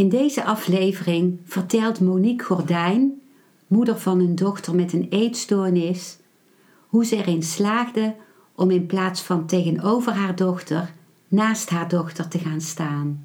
In 0.00 0.08
deze 0.08 0.44
aflevering 0.44 1.40
vertelt 1.44 2.00
Monique 2.00 2.44
Gordijn, 2.44 3.20
moeder 3.66 3.98
van 3.98 4.20
een 4.20 4.34
dochter 4.34 4.74
met 4.74 4.92
een 4.92 5.06
eetstoornis, 5.10 6.18
hoe 6.86 7.04
ze 7.04 7.16
erin 7.16 7.42
slaagde 7.42 8.14
om 8.54 8.70
in 8.70 8.86
plaats 8.86 9.22
van 9.22 9.46
tegenover 9.46 10.12
haar 10.12 10.36
dochter 10.36 10.92
naast 11.28 11.70
haar 11.70 11.88
dochter 11.88 12.28
te 12.28 12.38
gaan 12.38 12.60
staan. 12.60 13.24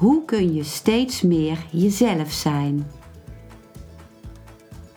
hoe 0.00 0.24
kun 0.24 0.54
je 0.54 0.62
steeds 0.62 1.22
meer 1.22 1.58
jezelf 1.70 2.32
zijn? 2.32 2.86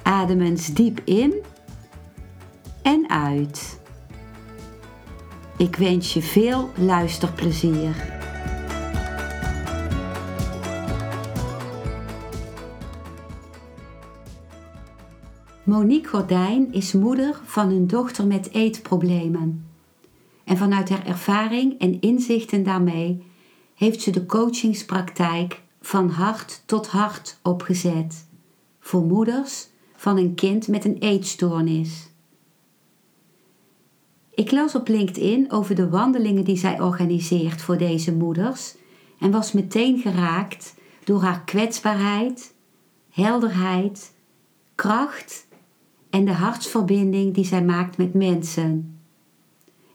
Adem 0.02 0.42
eens 0.42 0.68
diep 0.68 1.02
in 1.04 1.34
en 2.82 3.10
uit. 3.10 3.80
Ik 5.58 5.76
wens 5.76 6.14
je 6.14 6.22
veel 6.22 6.70
luisterplezier. 6.78 7.96
Monique 15.64 16.10
Gordijn 16.10 16.74
is 16.74 16.94
moeder 16.94 17.42
van 17.44 17.70
een 17.70 17.88
dochter 17.88 18.28
met 18.28 18.54
eetproblemen. 18.54 19.66
En 20.44 20.58
vanuit 20.58 20.90
haar 20.90 21.06
ervaring 21.06 21.80
en 21.80 22.02
inzichten 22.02 22.64
daarmee 22.64 23.32
heeft 23.84 24.02
ze 24.02 24.12
de 24.12 24.26
coachingspraktijk 24.26 25.62
van 25.82 26.10
hart 26.10 26.64
tot 26.66 26.88
hart 26.88 27.40
opgezet 27.42 28.28
voor 28.80 29.02
moeders 29.02 29.68
van 29.96 30.18
een 30.18 30.36
kind 30.36 30.68
met 30.68 30.86
een 30.86 30.98
eetstoornis. 30.98 32.10
Ik 34.34 34.52
las 34.52 34.76
op 34.76 34.88
LinkedIn 34.88 35.52
over 35.52 35.76
de 35.76 35.90
wandelingen 35.90 36.44
die 36.44 36.58
zij 36.58 36.82
organiseert 36.82 37.62
voor 37.62 37.78
deze 37.78 38.14
moeders 38.14 38.76
en 39.20 39.32
was 39.32 39.52
meteen 39.52 40.00
geraakt 40.00 40.76
door 41.04 41.22
haar 41.22 41.44
kwetsbaarheid, 41.44 42.54
helderheid, 43.10 44.14
kracht 44.76 45.48
en 46.10 46.26
de 46.26 46.34
hartsverbinding 46.34 47.34
die 47.34 47.46
zij 47.46 47.64
maakt 47.64 47.98
met 47.98 48.14
mensen. 48.14 49.00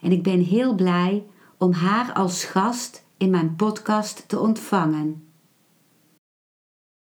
En 0.00 0.12
ik 0.12 0.22
ben 0.22 0.40
heel 0.40 0.74
blij 0.74 1.24
om 1.58 1.72
haar 1.72 2.12
als 2.12 2.44
gast 2.44 3.06
in 3.18 3.30
mijn 3.30 3.56
podcast 3.56 4.28
te 4.28 4.38
ontvangen. 4.38 5.32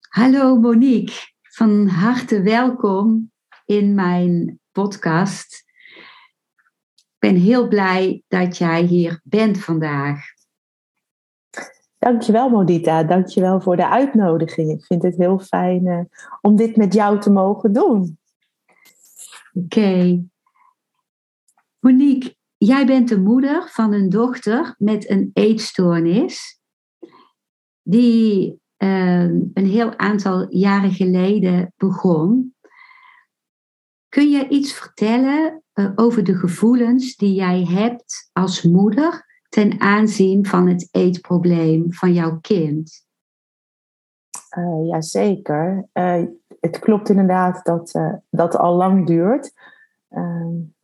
Hallo 0.08 0.56
Monique, 0.56 1.32
van 1.40 1.86
harte 1.86 2.42
welkom 2.42 3.32
in 3.66 3.94
mijn 3.94 4.60
podcast. 4.72 5.64
Ik 6.96 7.16
ben 7.18 7.36
heel 7.36 7.68
blij 7.68 8.22
dat 8.28 8.56
jij 8.56 8.82
hier 8.82 9.20
bent 9.24 9.58
vandaag. 9.58 10.24
Dankjewel 11.98 12.48
Modita, 12.48 13.02
dankjewel 13.02 13.60
voor 13.60 13.76
de 13.76 13.88
uitnodiging. 13.88 14.70
Ik 14.70 14.84
vind 14.84 15.02
het 15.02 15.16
heel 15.16 15.38
fijn 15.38 15.86
uh, 15.86 16.00
om 16.40 16.56
dit 16.56 16.76
met 16.76 16.94
jou 16.94 17.20
te 17.20 17.30
mogen 17.30 17.72
doen. 17.72 18.18
Oké. 19.52 20.22
Monique, 21.78 22.36
jij 22.64 22.86
bent 22.86 23.08
de 23.08 23.20
moeder 23.20 23.68
van 23.68 23.92
een 23.92 24.08
dochter 24.08 24.74
met 24.78 25.10
een 25.10 25.30
eetstoornis, 25.32 26.60
die 27.82 28.60
uh, 28.78 29.22
een 29.22 29.66
heel 29.66 29.98
aantal 29.98 30.54
jaren 30.54 30.92
geleden 30.92 31.72
begon. 31.76 32.54
Kun 34.08 34.30
je 34.30 34.48
iets 34.48 34.72
vertellen 34.72 35.62
uh, 35.74 35.92
over 35.94 36.24
de 36.24 36.34
gevoelens 36.34 37.16
die 37.16 37.34
jij 37.34 37.64
hebt 37.64 38.30
als 38.32 38.62
moeder 38.62 39.42
ten 39.48 39.80
aanzien 39.80 40.46
van 40.46 40.68
het 40.68 40.88
eetprobleem 40.90 41.92
van 41.92 42.12
jouw 42.12 42.38
kind? 42.40 43.06
Uh, 44.58 44.88
Jazeker. 44.88 45.88
Uh, 45.92 46.22
het 46.60 46.78
klopt 46.78 47.08
inderdaad 47.08 47.64
dat 47.64 47.92
dat 48.30 48.56
al 48.56 48.76
lang 48.76 49.06
duurt. 49.06 49.52
Ehm, 50.08 50.54
uh, 50.54 50.79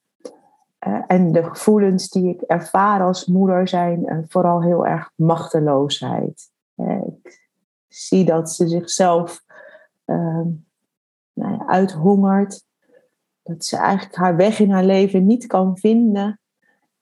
en 1.07 1.33
de 1.33 1.45
gevoelens 1.45 2.09
die 2.09 2.29
ik 2.29 2.41
ervaar 2.41 3.03
als 3.03 3.27
moeder 3.27 3.69
zijn 3.69 4.03
uh, 4.03 4.19
vooral 4.29 4.63
heel 4.63 4.87
erg 4.87 5.11
machteloosheid. 5.15 6.51
Ik 7.07 7.41
zie 7.89 8.25
dat 8.25 8.51
ze 8.51 8.69
zichzelf 8.69 9.45
ehm, 10.05 10.49
nou 11.33 11.67
uithongert. 11.67 12.65
Dat 13.43 13.65
ze 13.65 13.77
eigenlijk 13.77 14.17
haar 14.17 14.37
weg 14.37 14.59
in 14.59 14.71
haar 14.71 14.85
leven 14.85 15.27
niet 15.27 15.47
kan 15.47 15.79
vinden. 15.79 16.41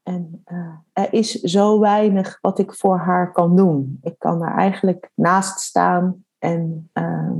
En 0.02 0.44
er 0.92 1.12
is 1.12 1.30
zo 1.30 1.80
weinig 1.80 2.38
wat 2.40 2.58
ik 2.58 2.72
voor 2.72 2.96
haar 2.96 3.32
kan 3.32 3.56
doen. 3.56 3.98
Ik 4.02 4.18
kan 4.18 4.42
er 4.42 4.52
eigenlijk 4.52 5.10
naast 5.14 5.60
staan 5.60 6.24
en 6.38 6.90
ehm, 6.92 7.38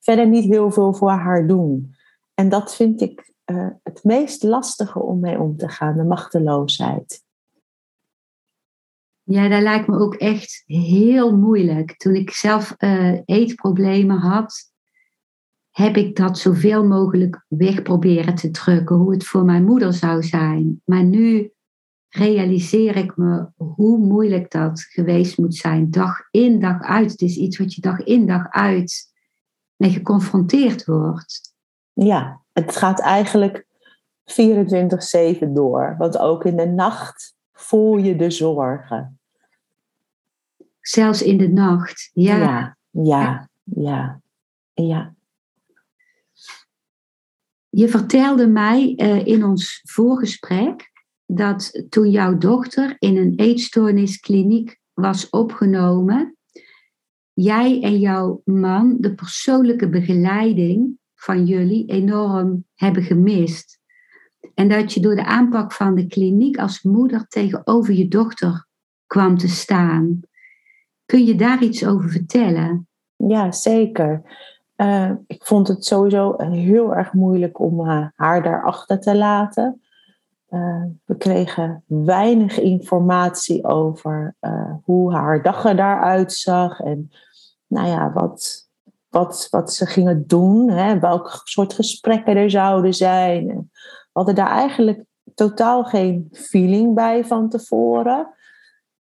verder 0.00 0.28
niet 0.28 0.44
heel 0.44 0.70
veel 0.70 0.92
voor 0.92 1.10
haar 1.10 1.46
doen. 1.46 1.94
En 2.34 2.48
dat 2.48 2.74
vind 2.74 3.00
ik 3.00 3.31
uh, 3.52 3.68
het 3.82 4.04
meest 4.04 4.42
lastige 4.42 4.98
om 4.98 5.20
mee 5.20 5.40
om 5.40 5.56
te 5.56 5.68
gaan, 5.68 5.96
de 5.96 6.04
machteloosheid. 6.04 7.22
Ja, 9.22 9.48
dat 9.48 9.62
lijkt 9.62 9.86
me 9.86 9.98
ook 9.98 10.14
echt 10.14 10.62
heel 10.66 11.36
moeilijk. 11.36 11.96
Toen 11.96 12.14
ik 12.14 12.30
zelf 12.30 12.74
uh, 12.78 13.18
eetproblemen 13.24 14.16
had, 14.16 14.72
heb 15.70 15.96
ik 15.96 16.16
dat 16.16 16.38
zoveel 16.38 16.86
mogelijk 16.86 17.44
weg 17.48 17.82
proberen 17.82 18.34
te 18.34 18.50
drukken, 18.50 18.96
hoe 18.96 19.12
het 19.12 19.24
voor 19.24 19.44
mijn 19.44 19.64
moeder 19.64 19.92
zou 19.92 20.22
zijn. 20.22 20.82
Maar 20.84 21.04
nu 21.04 21.52
realiseer 22.08 22.96
ik 22.96 23.16
me 23.16 23.46
hoe 23.56 23.98
moeilijk 23.98 24.50
dat 24.50 24.80
geweest 24.80 25.38
moet 25.38 25.54
zijn, 25.54 25.90
dag 25.90 26.18
in, 26.30 26.60
dag 26.60 26.80
uit. 26.80 27.10
Het 27.10 27.20
is 27.20 27.36
iets 27.36 27.58
wat 27.58 27.74
je 27.74 27.80
dag 27.80 27.98
in, 27.98 28.26
dag 28.26 28.50
uit 28.50 29.12
mee 29.76 29.90
geconfronteerd 29.90 30.84
wordt. 30.84 31.51
Ja, 31.92 32.40
het 32.52 32.76
gaat 32.76 33.00
eigenlijk 33.00 33.66
24-7 34.24 35.48
door. 35.48 35.94
Want 35.98 36.18
ook 36.18 36.44
in 36.44 36.56
de 36.56 36.66
nacht 36.66 37.36
voel 37.52 37.96
je 37.96 38.16
de 38.16 38.30
zorgen. 38.30 39.20
Zelfs 40.80 41.22
in 41.22 41.38
de 41.38 41.48
nacht, 41.48 42.10
ja. 42.12 42.36
Ja, 42.36 42.76
ja, 42.90 43.48
ja. 43.64 44.20
ja. 44.74 45.14
Je 47.68 47.88
vertelde 47.88 48.46
mij 48.46 48.94
uh, 48.96 49.26
in 49.26 49.44
ons 49.44 49.80
voorgesprek 49.82 50.90
dat 51.26 51.86
toen 51.88 52.10
jouw 52.10 52.38
dochter 52.38 52.96
in 52.98 53.16
een 53.16 53.32
eetstoorniskliniek 53.36 54.80
was 54.92 55.30
opgenomen, 55.30 56.36
jij 57.32 57.82
en 57.82 57.98
jouw 57.98 58.40
man 58.44 58.96
de 59.00 59.14
persoonlijke 59.14 59.88
begeleiding 59.88 60.98
van 61.22 61.44
jullie 61.44 61.86
enorm 61.86 62.64
hebben 62.74 63.02
gemist. 63.02 63.80
En 64.54 64.68
dat 64.68 64.92
je 64.92 65.00
door 65.00 65.14
de 65.14 65.24
aanpak 65.24 65.72
van 65.72 65.94
de 65.94 66.06
kliniek 66.06 66.58
als 66.58 66.82
moeder 66.82 67.26
tegenover 67.28 67.94
je 67.94 68.08
dochter 68.08 68.66
kwam 69.06 69.38
te 69.38 69.48
staan. 69.48 70.20
Kun 71.06 71.24
je 71.24 71.34
daar 71.34 71.62
iets 71.62 71.86
over 71.86 72.10
vertellen? 72.10 72.88
Ja, 73.16 73.52
zeker. 73.52 74.22
Uh, 74.76 75.10
ik 75.26 75.44
vond 75.44 75.68
het 75.68 75.84
sowieso 75.84 76.34
heel 76.38 76.94
erg 76.94 77.12
moeilijk 77.12 77.58
om 77.58 77.80
uh, 77.80 78.06
haar 78.14 78.42
daarachter 78.42 79.00
te 79.00 79.16
laten. 79.16 79.80
We 81.04 81.16
kregen 81.18 81.84
weinig 81.86 82.60
informatie 82.60 83.64
over 83.64 84.34
hoe 84.84 85.12
haar 85.12 85.42
dag 85.42 85.64
er 85.64 85.76
daaruit 85.76 86.32
zag 86.32 86.80
en 86.80 87.10
nou 87.66 87.88
ja, 87.88 88.12
wat, 88.12 88.70
wat, 89.12 89.46
wat 89.50 89.72
ze 89.72 89.86
gingen 89.86 90.26
doen, 90.26 90.70
hè, 90.70 90.98
welke 90.98 91.40
soort 91.44 91.72
gesprekken 91.72 92.36
er 92.36 92.50
zouden 92.50 92.94
zijn. 92.94 93.46
We 93.46 94.10
hadden 94.12 94.34
daar 94.34 94.50
eigenlijk 94.50 95.04
totaal 95.34 95.84
geen 95.84 96.28
feeling 96.32 96.94
bij 96.94 97.24
van 97.24 97.48
tevoren. 97.48 98.28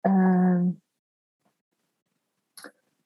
Uh, 0.01 0.61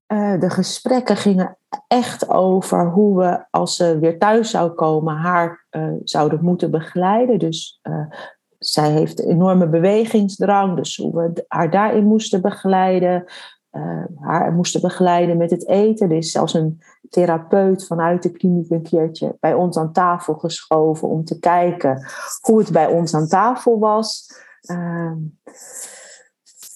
uh, 0.08 0.40
de 0.40 0.50
gesprekken 0.50 1.18
gingen 1.18 1.58
echt 1.88 2.30
over 2.30 2.90
hoe 2.90 3.18
we, 3.18 3.46
als 3.52 3.76
ze 3.76 4.00
weer 4.00 4.20
thuis 4.20 4.50
zou 4.50 4.72
komen, 4.72 5.16
haar 5.16 5.66
uh, 5.72 5.94
zouden 6.04 6.44
moeten 6.44 6.72
begeleiden. 6.72 7.40
Dus 7.40 7.80
uh, 7.84 8.06
zij 8.60 8.92
heeft 8.92 9.20
enorme 9.20 9.68
bewegingsdrang, 9.68 10.76
dus 10.76 10.96
hoe 10.96 11.16
we 11.16 11.46
haar 11.48 11.72
daarin 11.72 12.06
moesten 12.06 12.42
begeleiden. 12.42 13.26
Haar 14.20 14.54
moesten 14.54 14.82
begeleiden 14.82 15.38
met 15.38 15.52
het 15.52 15.68
eten. 15.68 16.10
Er 16.10 16.18
is 16.18 16.32
zelfs 16.32 16.54
een 16.54 16.82
therapeut 17.10 17.88
vanuit 17.88 18.24
de 18.24 18.32
kliniek 18.32 18.70
een 18.70 18.84
keertje 18.84 19.38
bij 19.40 19.54
ons 19.54 19.78
aan 19.78 19.94
tafel 19.94 20.34
geschoven 20.34 21.08
om 21.08 21.24
te 21.24 21.40
kijken 21.40 22.06
hoe 22.42 22.60
het 22.60 22.72
bij 22.72 22.88
ons 22.88 23.14
aan 23.14 23.28
tafel 23.28 23.80
was. 23.80 24.28
Ehm, 24.62 25.18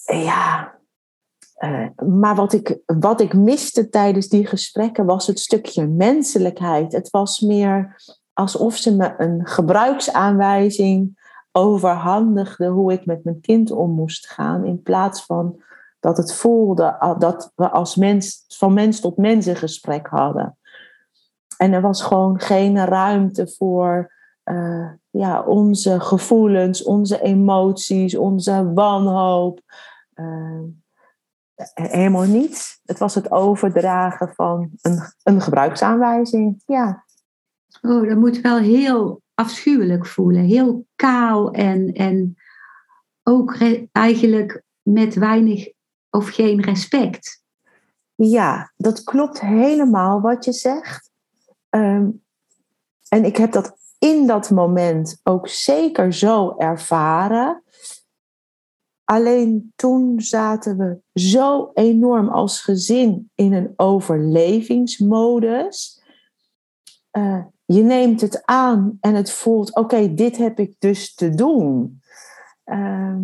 ja, 0.06 0.78
uh, 1.60 1.88
maar 2.20 2.36
wat 2.36 2.54
ik, 2.54 2.80
wat 2.86 3.22
ik 3.22 3.34
miste 3.34 3.90
tijdens 3.90 4.28
die 4.28 4.46
gesprekken 4.46 5.06
was 5.06 5.28
het 5.28 5.40
stukje 5.40 5.88
menselijkheid. 5.88 6.92
Het 6.92 7.10
was 7.10 7.40
meer 7.40 8.02
alsof 8.34 8.76
ze 8.76 8.96
me 8.96 9.14
een 9.18 9.48
gebruiksaanwijzing 9.48 11.18
overhandigde 11.52 12.68
hoe 12.68 12.94
ik 12.94 13.06
met 13.06 13.24
mijn 13.24 13.42
kind 13.42 13.72
om 13.72 13.92
moest 13.92 14.30
gaan. 14.30 14.66
In 14.66 14.82
plaats 14.82 15.26
van 15.26 15.64
dat 16.00 16.18
het 16.18 16.34
voelde 16.34 17.16
dat 17.18 17.52
we 17.56 17.70
als 17.70 17.96
mens, 17.96 18.46
van 18.48 18.74
mens 18.74 19.00
tot 19.00 19.18
mens 19.18 19.46
een 19.46 19.56
gesprek 19.56 20.08
hadden. 20.08 20.58
En 21.58 21.74
er 21.74 21.82
was 21.82 22.02
gewoon 22.02 22.40
geen 22.40 22.86
ruimte 22.86 23.48
voor 23.48 24.14
uh, 24.44 24.90
ja, 25.10 25.42
onze 25.42 26.00
gevoelens, 26.00 26.84
onze 26.84 27.22
emoties, 27.22 28.16
onze 28.16 28.72
wanhoop. 28.74 29.62
Uh, 30.16 30.62
helemaal 31.74 32.26
niet. 32.26 32.80
Het 32.86 33.00
was 33.00 33.16
het 33.16 33.32
overdragen 33.32 34.34
van 34.34 34.70
een, 34.82 35.00
een 35.24 35.42
gebruiksaanwijzing. 35.42 36.62
Ja. 36.66 37.06
Oh, 37.82 38.08
dat 38.08 38.18
moet 38.18 38.42
wel 38.42 38.58
heel 38.58 39.22
afschuwelijk 39.34 40.06
voelen. 40.06 40.44
Heel 40.44 40.86
kaal 40.96 41.52
en, 41.52 41.94
en 41.94 42.36
ook 43.24 43.58
eigenlijk 43.92 44.64
met 44.82 45.16
weinig 45.16 45.72
of 46.10 46.30
geen 46.30 46.62
respect. 46.62 47.44
Ja, 48.16 48.74
dat 48.78 49.04
klopt 49.04 49.42
helemaal 49.42 50.22
wat 50.22 50.46
je 50.46 50.54
zegt. 50.54 51.12
Ehm, 51.70 52.10
en 53.08 53.26
ik 53.26 53.38
heb 53.38 53.52
dat 53.52 53.78
in 54.00 54.28
dat 54.28 54.50
moment 54.50 55.20
ook 55.24 55.48
zeker 55.48 56.14
zo 56.14 56.56
ervaren. 56.58 57.64
Alleen 59.04 59.74
toen 59.76 60.22
zaten 60.22 60.78
we 60.78 61.00
zo 61.14 61.72
enorm 61.74 62.30
als 62.30 62.62
gezin 62.62 63.32
in 63.36 63.54
een 63.54 63.74
overlevingsmodus. 63.76 66.04
Uh, 67.12 67.44
je 67.66 67.82
neemt 67.82 68.22
het 68.22 68.46
aan 68.46 68.98
en 69.02 69.16
het 69.16 69.32
voelt: 69.32 69.76
oké, 69.76 70.14
dit 70.14 70.38
heb 70.38 70.60
ik 70.60 70.76
dus 70.80 71.14
te 71.14 71.30
doen. 71.30 72.02
Uh, 72.66 73.16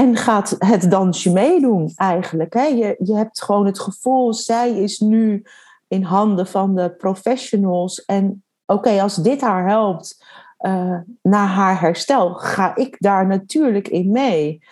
en 0.00 0.16
gaat 0.16 0.56
het 0.58 0.90
dansje 0.90 1.32
meedoen 1.32 1.92
eigenlijk. 1.94 2.54
Hè? 2.54 2.64
Je, 2.64 2.96
je 2.98 3.16
hebt 3.16 3.42
gewoon 3.42 3.66
het 3.66 3.80
gevoel, 3.80 4.34
zij 4.34 4.70
is 4.70 4.98
nu 4.98 5.42
in 5.88 6.02
handen 6.02 6.46
van 6.46 6.74
de 6.74 6.90
professionals. 6.90 8.04
En 8.04 8.44
oké, 8.66 9.02
als 9.02 9.16
dit 9.16 9.40
haar 9.40 9.68
helpt 9.68 10.24
uh, 10.60 10.96
naar 11.22 11.46
haar 11.46 11.80
herstel, 11.80 12.34
ga 12.34 12.76
ik 12.76 12.96
daar 12.98 13.26
natuurlijk 13.26 13.88
in 13.88 14.10
mee. 14.10 14.62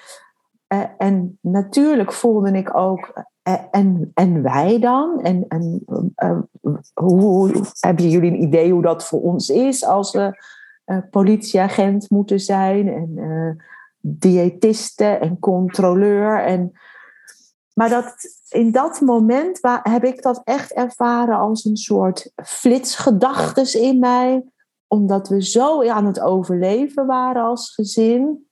Uh, 0.69 0.83
en 0.99 1.39
natuurlijk 1.41 2.13
voelde 2.13 2.51
ik 2.51 2.77
ook, 2.77 3.23
uh, 3.49 3.55
en, 3.71 4.11
en 4.15 4.43
wij 4.43 4.79
dan? 4.79 5.21
En, 5.23 5.45
en 5.49 5.85
hoe, 6.95 7.51
hebben 7.81 8.09
jullie 8.09 8.31
een 8.31 8.43
idee 8.43 8.73
hoe 8.73 8.83
dat 8.83 9.05
voor 9.05 9.21
ons 9.21 9.49
is 9.49 9.85
als 9.85 10.13
we 10.13 10.43
politieagent 11.11 12.11
moeten 12.11 12.41
zijn? 12.41 12.89
En 12.93 13.17
diëtiste 14.19 15.05
en 15.05 15.39
controleur. 15.39 16.45
En, 16.45 16.73
maar 17.75 17.89
dat, 17.89 18.15
in 18.49 18.73
dat 18.73 19.01
moment 19.01 19.61
waar, 19.61 19.81
heb 19.91 20.05
ik 20.05 20.23
dat 20.23 20.41
echt 20.45 20.73
ervaren 20.73 21.39
als 21.39 21.65
een 21.65 21.77
soort 21.77 22.33
flitsgedachtes 22.45 23.75
in 23.75 23.99
mij 23.99 24.45
omdat 24.89 25.29
we 25.29 25.43
zo 25.45 25.89
aan 25.89 26.07
het 26.07 26.21
overleven 26.21 27.07
waren 27.07 27.43
als 27.43 27.75
gezin, 27.75 28.47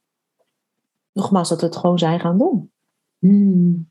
nogmaals, 1.12 1.49
dat 1.49 1.61
we 1.61 1.67
het 1.67 1.76
gewoon 1.76 1.99
zijn 1.99 2.20
gaan 2.20 2.38
doen. 2.38 2.73
Hmm. 3.19 3.91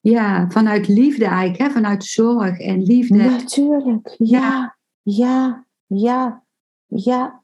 Ja, 0.00 0.50
vanuit 0.50 0.88
liefde 0.88 1.24
eigenlijk, 1.24 1.58
hè? 1.58 1.70
vanuit 1.70 2.04
zorg 2.04 2.58
en 2.58 2.82
liefde. 2.82 3.16
Natuurlijk, 3.16 4.14
ja, 4.18 4.76
ja, 5.02 5.66
ja, 5.86 6.44
ja. 6.86 7.39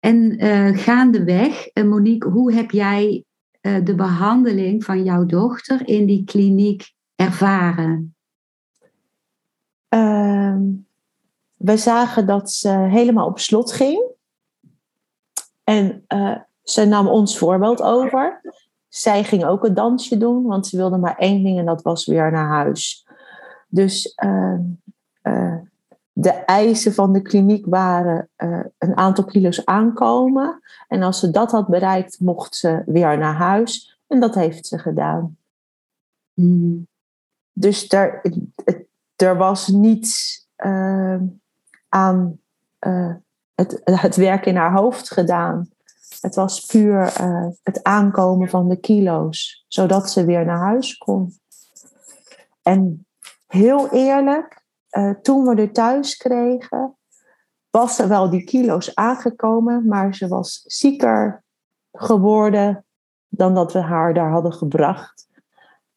En 0.00 0.44
uh, 0.44 0.76
gaandeweg, 0.76 1.70
uh, 1.74 1.84
Monique, 1.84 2.28
hoe 2.28 2.52
heb 2.52 2.70
jij 2.70 3.24
uh, 3.62 3.84
de 3.84 3.94
behandeling 3.94 4.84
van 4.84 5.04
jouw 5.04 5.26
dochter 5.26 5.88
in 5.88 6.06
die 6.06 6.24
kliniek 6.24 6.92
ervaren? 7.14 8.14
Ehm, 9.88 10.62
we 11.56 11.76
zagen 11.76 12.26
dat 12.26 12.50
ze 12.50 12.68
helemaal 12.68 13.26
op 13.26 13.38
slot 13.38 13.72
ging. 13.72 14.06
En 15.64 16.04
ze 16.62 16.84
nam 16.84 17.08
ons 17.08 17.38
voorbeeld 17.38 17.82
over. 17.82 18.40
Zij 18.88 19.24
ging 19.24 19.44
ook 19.44 19.64
een 19.64 19.74
dansje 19.74 20.16
doen, 20.16 20.42
want 20.42 20.66
ze 20.66 20.76
wilde 20.76 20.98
maar 20.98 21.16
één 21.16 21.42
ding 21.42 21.58
en 21.58 21.66
dat 21.66 21.82
was 21.82 22.06
weer 22.06 22.30
naar 22.30 22.48
huis. 22.48 23.06
Dus 23.68 24.14
uh, 24.24 25.57
de 26.20 26.30
eisen 26.30 26.94
van 26.94 27.12
de 27.12 27.22
kliniek 27.22 27.66
waren 27.66 28.28
een 28.78 28.96
aantal 28.96 29.24
kilo's 29.24 29.64
aankomen. 29.64 30.60
En 30.88 31.02
als 31.02 31.20
ze 31.20 31.30
dat 31.30 31.50
had 31.50 31.68
bereikt, 31.68 32.20
mocht 32.20 32.54
ze 32.54 32.82
weer 32.86 33.18
naar 33.18 33.34
huis. 33.34 34.00
En 34.06 34.20
dat 34.20 34.34
heeft 34.34 34.66
ze 34.66 34.78
gedaan. 34.78 35.36
Mm. 36.34 36.86
Dus 37.52 37.92
er, 37.92 38.22
er 39.16 39.36
was 39.36 39.68
niets 39.68 40.46
aan 41.88 42.38
uh, 42.86 43.14
het, 43.54 43.80
het 43.84 44.16
werk 44.16 44.46
in 44.46 44.56
haar 44.56 44.72
hoofd 44.72 45.10
gedaan. 45.10 45.68
Het 46.20 46.34
was 46.34 46.66
puur 46.66 47.12
het 47.62 47.82
aankomen 47.82 48.48
van 48.48 48.68
de 48.68 48.76
kilo's, 48.76 49.64
zodat 49.68 50.10
ze 50.10 50.24
weer 50.24 50.44
naar 50.44 50.58
huis 50.58 50.96
kon. 50.96 51.32
En 52.62 53.06
heel 53.46 53.90
eerlijk, 53.92 54.57
uh, 54.90 55.10
toen 55.10 55.46
we 55.46 55.54
er 55.54 55.72
thuis 55.72 56.16
kregen, 56.16 56.96
was 57.70 57.98
er 57.98 58.08
wel 58.08 58.30
die 58.30 58.44
kilo's 58.44 58.94
aangekomen, 58.94 59.86
maar 59.86 60.14
ze 60.14 60.28
was 60.28 60.62
zieker 60.66 61.44
geworden 61.92 62.84
dan 63.28 63.54
dat 63.54 63.72
we 63.72 63.78
haar 63.78 64.14
daar 64.14 64.30
hadden 64.30 64.52
gebracht. 64.52 65.28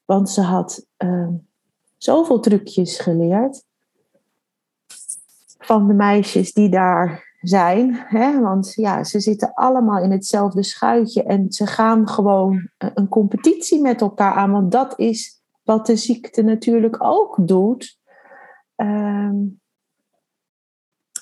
Want 0.05 0.29
ze 0.29 0.41
had 0.41 0.85
uh, 0.97 1.27
zoveel 1.97 2.39
trucjes 2.39 2.99
geleerd 2.99 3.63
van 5.57 5.87
de 5.87 5.93
meisjes 5.93 6.53
die 6.53 6.69
daar 6.69 7.29
zijn. 7.41 7.93
Hè? 7.93 8.39
Want 8.39 8.73
ja, 8.73 9.03
ze 9.03 9.19
zitten 9.19 9.53
allemaal 9.53 10.03
in 10.03 10.11
hetzelfde 10.11 10.63
schuitje 10.63 11.23
en 11.23 11.51
ze 11.51 11.67
gaan 11.67 12.07
gewoon 12.07 12.69
een 12.77 13.07
competitie 13.07 13.81
met 13.81 14.01
elkaar 14.01 14.33
aan. 14.33 14.51
Want 14.51 14.71
dat 14.71 14.99
is 14.99 15.41
wat 15.63 15.85
de 15.85 15.95
ziekte 15.95 16.41
natuurlijk 16.41 17.03
ook 17.03 17.37
doet. 17.47 17.99
Um, 18.81 19.59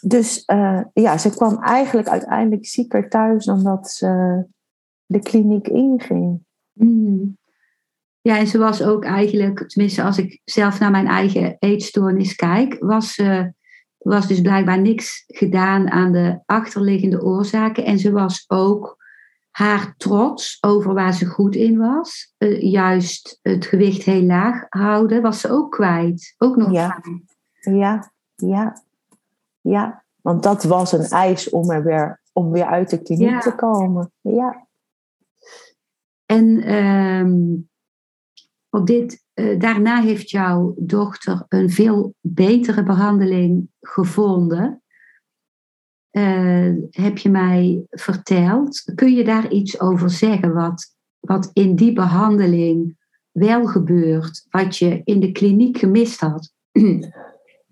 dus 0.01 0.43
uh, 0.47 0.81
ja, 0.93 1.17
ze 1.17 1.29
kwam 1.29 1.63
eigenlijk 1.63 2.07
uiteindelijk 2.07 2.65
zieker 2.65 3.09
thuis 3.09 3.45
dan 3.45 3.63
dat 3.63 3.91
ze 3.91 4.43
de 5.05 5.19
kliniek 5.19 5.67
inging. 5.67 6.43
Mm. 6.73 7.37
Ja, 8.21 8.37
en 8.37 8.47
ze 8.47 8.57
was 8.57 8.83
ook 8.83 9.03
eigenlijk, 9.03 9.69
tenminste 9.69 10.03
als 10.03 10.17
ik 10.17 10.41
zelf 10.43 10.79
naar 10.79 10.91
mijn 10.91 11.07
eigen 11.07 11.55
eetstoornis 11.59 12.35
kijk, 12.35 12.75
was 12.79 13.13
ze 13.13 13.53
was 13.97 14.27
dus 14.27 14.41
blijkbaar 14.41 14.81
niks 14.81 15.23
gedaan 15.27 15.89
aan 15.91 16.11
de 16.11 16.39
achterliggende 16.45 17.21
oorzaken. 17.21 17.85
En 17.85 17.99
ze 17.99 18.11
was 18.11 18.43
ook 18.47 18.97
haar 19.49 19.93
trots 19.97 20.57
over 20.61 20.93
waar 20.93 21.13
ze 21.13 21.25
goed 21.25 21.55
in 21.55 21.77
was, 21.77 22.33
uh, 22.37 22.61
juist 22.61 23.39
het 23.41 23.65
gewicht 23.65 24.03
heel 24.03 24.21
laag 24.21 24.65
houden, 24.69 25.21
was 25.21 25.39
ze 25.39 25.49
ook 25.49 25.71
kwijt. 25.71 26.35
Ook 26.37 26.55
nog 26.55 26.71
ja. 26.71 27.01
Ja, 27.59 28.11
ja, 28.35 28.83
ja. 29.61 30.03
Want 30.21 30.43
dat 30.43 30.63
was 30.63 30.91
een 30.91 31.05
eis 31.05 31.49
om 31.49 31.71
er 31.71 31.83
weer, 31.83 32.21
om 32.33 32.51
weer 32.51 32.65
uit 32.65 32.89
de 32.89 33.01
kliniek 33.01 33.29
ja. 33.29 33.39
te 33.39 33.55
komen. 33.55 34.11
Ja. 34.21 34.67
En 36.25 36.75
um, 36.75 37.69
op 38.69 38.87
dit 38.87 39.23
uh, 39.33 39.59
daarna 39.59 40.01
heeft 40.01 40.29
jouw 40.29 40.75
dochter 40.77 41.45
een 41.47 41.69
veel 41.69 42.13
betere 42.21 42.83
behandeling 42.83 43.69
gevonden. 43.79 44.81
Uh, 46.11 46.73
heb 46.89 47.17
je 47.17 47.29
mij 47.29 47.85
verteld. 47.89 48.91
Kun 48.95 49.13
je 49.13 49.23
daar 49.23 49.51
iets 49.51 49.79
over 49.79 50.09
zeggen 50.09 50.53
wat, 50.53 50.95
wat 51.19 51.49
in 51.53 51.75
die 51.75 51.93
behandeling 51.93 52.97
wel 53.31 53.65
gebeurd, 53.65 54.45
wat 54.49 54.77
je 54.77 55.01
in 55.03 55.19
de 55.19 55.31
kliniek 55.31 55.77
gemist 55.77 56.19
had? 56.19 56.53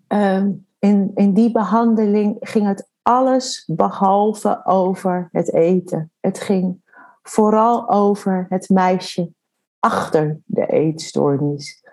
Ehm, 0.08 0.52
in, 0.80 1.12
in 1.16 1.34
die 1.34 1.52
behandeling 1.52 2.38
ging 2.40 2.68
het 2.68 2.90
alles 3.02 3.64
behalve 3.68 4.66
over 4.66 5.30
het 5.32 5.54
eten. 5.54 6.12
Het 6.20 6.40
ging 6.40 6.82
vooral 7.24 7.90
over 7.90 8.46
het 8.50 8.70
meisje 8.70 9.32
achter 9.80 10.40
de 10.46 10.66
eetstoornis. 10.66 11.84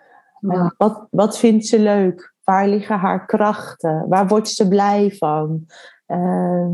wat, 0.76 1.06
wat 1.11 1.38
vindt 1.38 1.66
ze 1.66 1.78
leuk? 1.78 2.35
Waar 2.44 2.68
liggen 2.68 2.99
haar 2.99 3.26
krachten? 3.26 4.09
Waar 4.09 4.26
wordt 4.26 4.49
ze 4.49 4.68
blij 4.68 5.11
van? 5.11 5.66
Uh, 6.06 6.68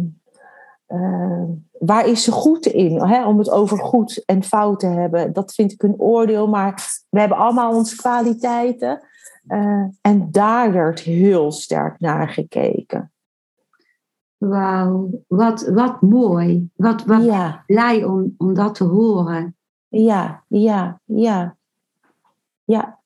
uh, 0.88 1.44
waar 1.78 2.06
is 2.06 2.25
ze 2.25 2.32
goed 2.32 2.66
in? 2.66 3.02
Hè? 3.02 3.26
Om 3.26 3.38
het 3.38 3.50
over 3.50 3.78
goed 3.78 4.23
en 4.25 4.42
fout 4.42 4.80
te 4.80 4.87
hebben. 4.87 5.32
Dat 5.32 5.54
vind 5.54 5.73
ik 5.73 5.82
een 5.82 6.00
oordeel. 6.00 6.49
Maar 6.49 7.02
we 7.09 7.20
hebben 7.20 7.38
allemaal 7.38 7.75
onze 7.75 7.97
kwaliteiten. 7.97 9.02
Uh, 9.50 9.85
en 10.00 10.28
daar 10.30 10.73
werd 10.73 11.00
heel 11.00 11.52
sterk 11.52 12.00
naar 12.00 12.28
gekeken. 12.28 13.12
Wauw, 14.37 15.11
wat, 15.26 15.69
wat 15.69 16.00
mooi. 16.00 16.71
Wat, 16.76 17.04
wat 17.04 17.25
ja. 17.25 17.64
blij 17.66 18.04
om, 18.04 18.35
om 18.38 18.54
dat 18.54 18.75
te 18.75 18.85
horen. 18.85 19.57
Ja, 19.88 20.45
ja, 20.49 21.00
ja. 21.04 21.57
Ja, 22.64 22.99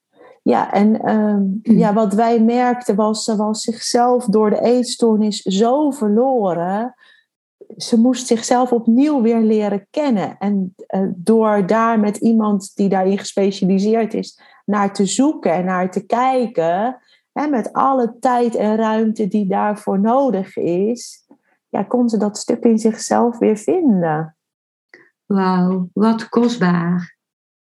ja 0.43 0.73
en 0.73 1.11
um, 1.11 1.61
ja, 1.63 1.93
wat 1.93 2.15
wij 2.15 2.41
merkten 2.43 2.97
was, 2.97 3.25
ze 3.25 3.37
was 3.37 3.63
zichzelf 3.63 4.25
door 4.25 4.51
de 4.51 4.61
eetstoornis 4.61 5.43
zo 5.43 5.91
verloren. 5.91 6.95
Ze 7.77 8.01
moest 8.01 8.27
zichzelf 8.27 8.73
opnieuw 8.73 9.23
weer 9.23 9.41
leren 9.41 9.87
kennen. 9.91 10.39
En 10.39 10.75
uh, 10.95 11.09
door 11.15 11.67
daar 11.67 12.01
met 12.01 12.17
iemand 12.17 12.73
die 12.75 12.89
daarin 12.89 13.19
gespecialiseerd 13.19 14.15
is 14.15 14.41
naar 14.65 14.93
te 14.93 15.07
zoeken 15.07 15.53
en 15.53 15.65
naar 15.65 15.91
te 15.91 16.07
kijken, 16.07 16.99
hè, 17.33 17.47
met 17.47 17.73
alle 17.73 18.17
tijd 18.21 18.55
en 18.55 18.77
ruimte 18.77 19.29
die 19.29 19.47
daarvoor 19.47 20.01
nodig 20.01 20.57
is, 20.57 21.27
ja, 21.69 21.83
kon 21.83 22.09
ze 22.09 22.17
dat 22.19 22.39
stuk 22.39 22.65
in 22.65 22.79
zichzelf 22.79 23.39
weer 23.39 23.57
vinden. 23.57 24.37
Wauw, 25.27 25.91
wat 25.93 26.29
kostbaar. 26.29 27.17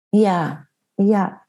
Ja, 0.09 0.69
ja. 0.95 1.47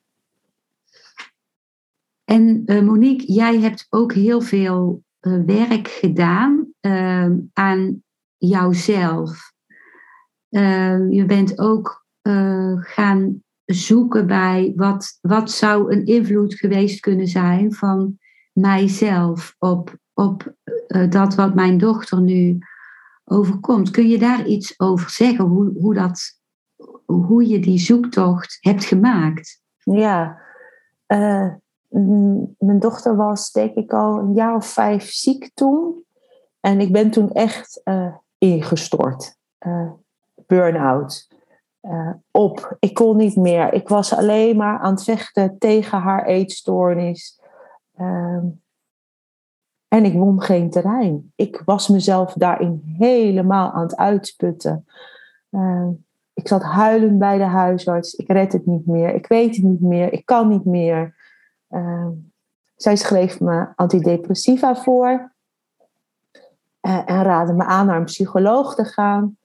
En 2.25 2.63
uh, 2.65 2.81
Monique, 2.81 3.33
jij 3.33 3.59
hebt 3.59 3.87
ook 3.89 4.13
heel 4.13 4.41
veel 4.41 5.03
uh, 5.21 5.43
werk 5.45 5.87
gedaan 5.87 6.73
uh, 6.81 7.29
aan 7.53 8.03
jouzelf. 8.37 9.53
Ehm, 10.49 11.11
je 11.11 11.25
bent 11.25 11.59
ook 11.59 12.05
eh, 12.21 12.73
gaan 12.79 13.43
zoeken 13.73 14.27
bij 14.27 14.73
wat, 14.75 15.17
wat 15.21 15.51
zou 15.51 15.93
een 15.93 16.05
invloed 16.05 16.53
geweest 16.53 16.99
kunnen 16.99 17.27
zijn 17.27 17.73
van 17.73 18.17
mijzelf 18.53 19.55
op 19.57 19.97
op 20.19 20.53
uh, 20.87 21.09
dat 21.09 21.35
wat 21.35 21.55
mijn 21.55 21.77
dochter 21.77 22.21
nu 22.21 22.57
overkomt. 23.25 23.91
Kun 23.91 24.07
je 24.07 24.17
daar 24.17 24.45
iets 24.45 24.79
over 24.79 25.09
zeggen, 25.09 25.45
hoe, 25.45 25.71
hoe, 25.79 25.93
dat, 25.93 26.39
hoe 27.05 27.47
je 27.47 27.59
die 27.59 27.79
zoektocht 27.79 28.57
hebt 28.59 28.85
gemaakt? 28.85 29.61
Ja, 29.77 30.41
uh, 31.07 31.53
mijn 32.57 32.79
dochter 32.79 33.15
was 33.15 33.51
denk 33.51 33.75
ik 33.75 33.93
al 33.93 34.19
een 34.19 34.33
jaar 34.33 34.55
of 34.55 34.67
vijf 34.67 35.11
ziek 35.11 35.51
toen. 35.53 36.03
En 36.59 36.79
ik 36.79 36.91
ben 36.91 37.11
toen 37.11 37.31
echt 37.31 37.81
uh, 37.83 38.15
ingestort. 38.37 39.37
Burn-out. 40.47 41.27
Op. 42.31 42.75
Ik 42.79 42.93
kon 42.93 43.17
niet 43.17 43.35
meer. 43.35 43.73
Ik 43.73 43.87
was 43.87 44.13
alleen 44.13 44.57
maar 44.57 44.79
aan 44.79 44.93
het 44.93 45.03
vechten 45.03 45.57
tegen 45.57 45.99
haar 45.99 46.25
eetstoornis. 46.25 47.41
Ehm, 47.95 48.45
en 49.89 50.05
ik 50.05 50.13
won 50.13 50.41
geen 50.41 50.69
terrein. 50.69 51.31
Ik 51.35 51.61
was 51.65 51.87
mezelf 51.87 52.33
daarin 52.33 52.81
helemaal 52.97 53.71
aan 53.71 53.81
het 53.81 53.95
uitputten. 53.95 54.85
Uh, 55.49 55.87
ik 56.33 56.47
zat 56.47 56.63
huilend 56.63 57.19
bij 57.19 57.37
de 57.37 57.43
huisarts. 57.43 58.13
Ik 58.13 58.27
red 58.27 58.53
het 58.53 58.65
niet 58.65 58.85
meer. 58.85 59.13
Ik 59.13 59.27
weet 59.27 59.55
het 59.55 59.65
niet 59.65 59.81
meer. 59.81 60.13
Ik 60.13 60.25
kan 60.25 60.47
niet 60.47 60.65
meer. 60.65 61.15
Uh, 61.69 62.07
zij 62.75 62.95
schreef 62.95 63.39
me 63.39 63.67
antidepressiva 63.75 64.75
voor. 64.75 65.33
Uh, 66.81 67.01
en 67.05 67.23
raadde 67.23 67.53
me 67.53 67.63
aan 67.63 67.85
naar 67.85 67.97
een 67.97 68.03
psycholoog 68.03 68.75
te 68.75 68.85
gaan. 68.85 69.37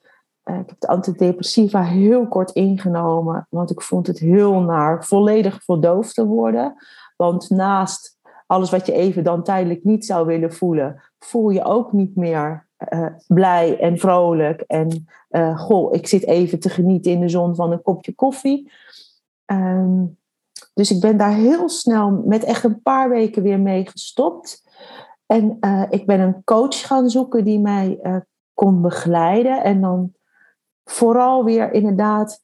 Ik 0.44 0.68
heb 0.68 0.80
de 0.80 0.86
antidepressiva 0.86 1.82
heel 1.82 2.28
kort 2.28 2.50
ingenomen. 2.50 3.46
Want 3.50 3.70
ik 3.70 3.82
vond 3.82 4.06
het 4.06 4.18
heel 4.18 4.60
naar 4.60 5.04
volledig 5.04 5.64
verdoofd 5.64 6.14
te 6.14 6.26
worden. 6.26 6.74
Want 7.16 7.50
naast 7.50 8.18
alles 8.46 8.70
wat 8.70 8.86
je 8.86 8.92
even 8.92 9.24
dan 9.24 9.42
tijdelijk 9.42 9.84
niet 9.84 10.04
zou 10.06 10.26
willen 10.26 10.52
voelen, 10.52 11.02
voel 11.18 11.50
je 11.50 11.64
ook 11.64 11.92
niet 11.92 12.16
meer 12.16 12.66
uh, 12.92 13.06
blij 13.26 13.80
en 13.80 13.98
vrolijk. 13.98 14.60
En 14.60 15.06
uh, 15.30 15.58
goh, 15.58 15.94
ik 15.94 16.06
zit 16.06 16.26
even 16.26 16.60
te 16.60 16.68
genieten 16.68 17.12
in 17.12 17.20
de 17.20 17.28
zon 17.28 17.54
van 17.54 17.72
een 17.72 17.82
kopje 17.82 18.14
koffie. 18.14 18.72
Um, 19.46 20.18
dus 20.74 20.90
ik 20.90 21.00
ben 21.00 21.16
daar 21.16 21.34
heel 21.34 21.68
snel 21.68 22.22
met 22.24 22.44
echt 22.44 22.64
een 22.64 22.82
paar 22.82 23.08
weken 23.08 23.42
weer 23.42 23.60
mee 23.60 23.88
gestopt. 23.88 24.62
En 25.26 25.58
ik 25.90 26.06
ben 26.06 26.20
een 26.20 26.44
coach 26.44 26.86
gaan 26.86 27.10
zoeken 27.10 27.44
die 27.44 27.60
mij 27.60 28.00
kon 28.54 28.80
begeleiden. 28.80 29.62
En 29.62 29.80
dan 29.80 30.12
vooral 30.84 31.44
weer 31.44 31.72
inderdaad 31.72 32.42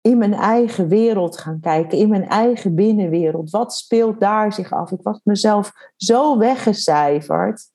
in 0.00 0.18
mijn 0.18 0.34
eigen 0.34 0.88
wereld 0.88 1.38
gaan 1.38 1.60
kijken, 1.60 1.98
in 1.98 2.08
mijn 2.08 2.28
eigen 2.28 2.74
binnenwereld. 2.74 3.50
Wat 3.50 3.74
speelt 3.74 4.20
daar 4.20 4.52
zich 4.52 4.72
af? 4.72 4.90
Ik 4.90 5.02
was 5.02 5.20
mezelf 5.24 5.72
zo 5.96 6.38
weggecijferd. 6.38 7.70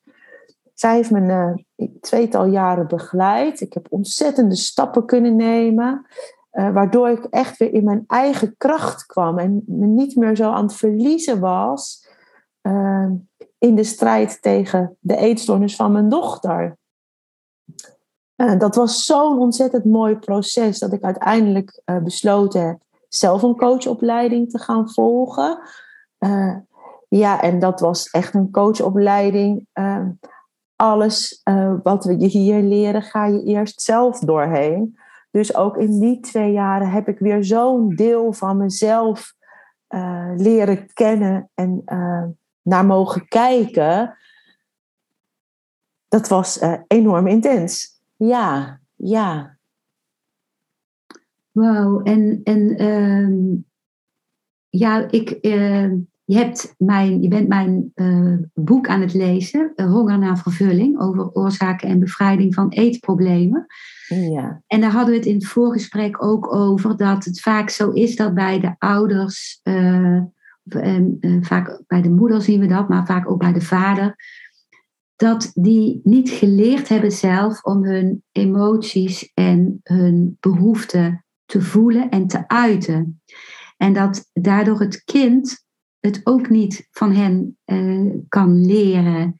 Zij 0.74 0.96
heeft 0.96 1.12
me 1.12 1.56
uh, 1.78 1.88
tweetal 2.02 2.46
jaren 2.46 2.88
begeleid. 2.88 3.62
Ik 3.62 3.74
heb 3.74 3.88
ontzettende 3.90 4.56
stappen 4.56 5.06
kunnen 5.06 5.36
nemen. 5.36 6.06
Uh, 6.52 6.74
waardoor 6.74 7.10
ik 7.10 7.24
echt 7.24 7.58
weer 7.58 7.74
in 7.74 7.84
mijn 7.84 8.04
eigen 8.08 8.56
kracht 8.58 9.06
kwam 9.06 9.40
en 9.40 9.64
me 9.68 9.86
niet 9.86 10.16
meer 10.16 10.36
zo 10.36 10.52
aan 10.52 10.64
het 10.64 10.76
verliezen 10.76 11.40
was 11.40 12.08
uh, 12.62 13.10
in 13.58 13.76
de 13.76 13.84
strijd 13.84 14.42
tegen 14.42 14.98
de 15.00 15.16
eetstoornis 15.16 15.76
van 15.76 15.92
mijn 15.92 16.10
dochter. 16.10 16.78
Uh, 18.44 18.60
dat 18.60 18.76
was 18.76 19.06
zo'n 19.06 19.40
ontzettend 19.40 19.86
mooi 19.86 20.16
proces 20.16 20.80
dat 20.80 20.94
ik 20.94 21.04
uiteindelijk 21.04 21.82
uh, 21.86 21.98
besloten 21.98 22.68
heb 22.68 22.78
zelf 23.10 23.42
een 23.42 23.56
coachopleiding 23.56 24.50
te 24.50 24.60
gaan 24.60 24.90
volgen. 24.90 25.60
Uh, 26.20 26.56
ja, 27.10 27.42
en 27.42 27.60
dat 27.60 27.80
was 27.80 28.10
echt 28.10 28.34
een 28.34 28.52
coachopleiding. 28.52 29.68
Ehm, 29.74 30.10
alles 30.76 31.42
wat 31.84 32.06
we 32.06 32.14
hier 32.14 32.62
leren, 32.62 33.02
ga 33.02 33.26
je 33.26 33.44
eerst 33.44 33.82
zelf 33.82 34.20
doorheen. 34.20 34.98
Dus 35.32 35.56
ook 35.56 35.78
in 35.78 36.00
die 36.00 36.20
twee 36.20 36.52
jaren 36.52 36.90
heb 36.90 37.08
ik 37.08 37.20
weer 37.20 37.44
zo'n 37.44 37.90
deel 37.90 38.34
van 38.34 38.58
mezelf 38.58 39.34
leren 40.36 40.94
kennen 40.94 41.50
en 41.54 41.84
naar 42.62 42.86
mogen 42.86 43.28
kijken. 43.28 44.18
Dat 46.08 46.28
was 46.28 46.60
enorm 46.88 47.28
intens. 47.28 47.93
Ja, 48.28 48.80
ja. 48.96 49.58
Wauw, 51.52 52.02
en, 52.02 52.40
en 52.44 52.78
ehm, 52.78 53.56
ja, 54.70 55.12
ik, 55.12 55.30
uh, 55.42 55.92
je, 56.24 56.38
hebt 56.38 56.76
mijn, 56.78 57.22
je 57.22 57.28
bent 57.28 57.48
mijn 57.48 57.92
uh, 57.96 58.38
boek 58.54 58.88
aan 58.88 59.02
het 59.02 59.14
lezen, 59.14 59.72
Honger 59.76 60.20
naar 60.20 60.38
vervulling, 60.38 61.00
over 61.00 61.32
oorzaken 61.32 61.90
en 61.90 62.00
bevrijding 62.00 62.54
van 62.54 62.70
eetproblemen. 62.70 63.66
Ja. 64.08 64.62
En 64.68 64.82
daar 64.82 64.92
hadden 64.92 65.12
we 65.12 65.20
het 65.20 65.28
in 65.28 65.36
het 65.36 65.46
voorgesprek 65.46 66.24
ook 66.24 66.54
over 66.54 66.98
dat 66.98 67.26
het 67.26 67.42
vaak 67.42 67.70
zo 67.70 67.90
is 67.90 68.16
dat 68.16 68.34
bij 68.34 68.60
de 68.60 68.76
ouders, 68.78 69.60
uh, 69.64 70.22
vaak 71.42 71.82
bij 71.88 72.02
de 72.02 72.10
moeder 72.10 72.42
zien 72.42 72.60
we 72.60 72.68
dat, 72.68 72.90
maar 72.90 73.06
vaak 73.06 73.30
ook 73.30 73.40
bij 73.40 73.54
de 73.54 73.62
vader, 73.62 74.16
dat 75.24 75.52
die 75.54 76.02
niet 76.04 76.30
geleerd 76.30 76.90
hebben 76.90 77.12
zelf 77.12 77.64
om 77.64 77.84
hun 77.84 78.24
emoties 78.32 79.32
en 79.34 79.80
hun 79.84 80.38
behoeften 80.40 81.26
te 81.46 81.62
voelen 81.62 82.10
en 82.10 82.28
te 82.28 82.48
uiten. 82.48 83.22
En 83.78 83.94
dat 83.94 84.30
daardoor 84.34 84.80
het 84.80 85.04
kind 85.04 85.66
het 86.00 86.22
ook 86.24 86.50
niet 86.50 86.88
van 86.92 87.12
hen 87.12 87.58
uh, 87.66 88.16
kan 88.28 88.66
leren. 88.66 89.38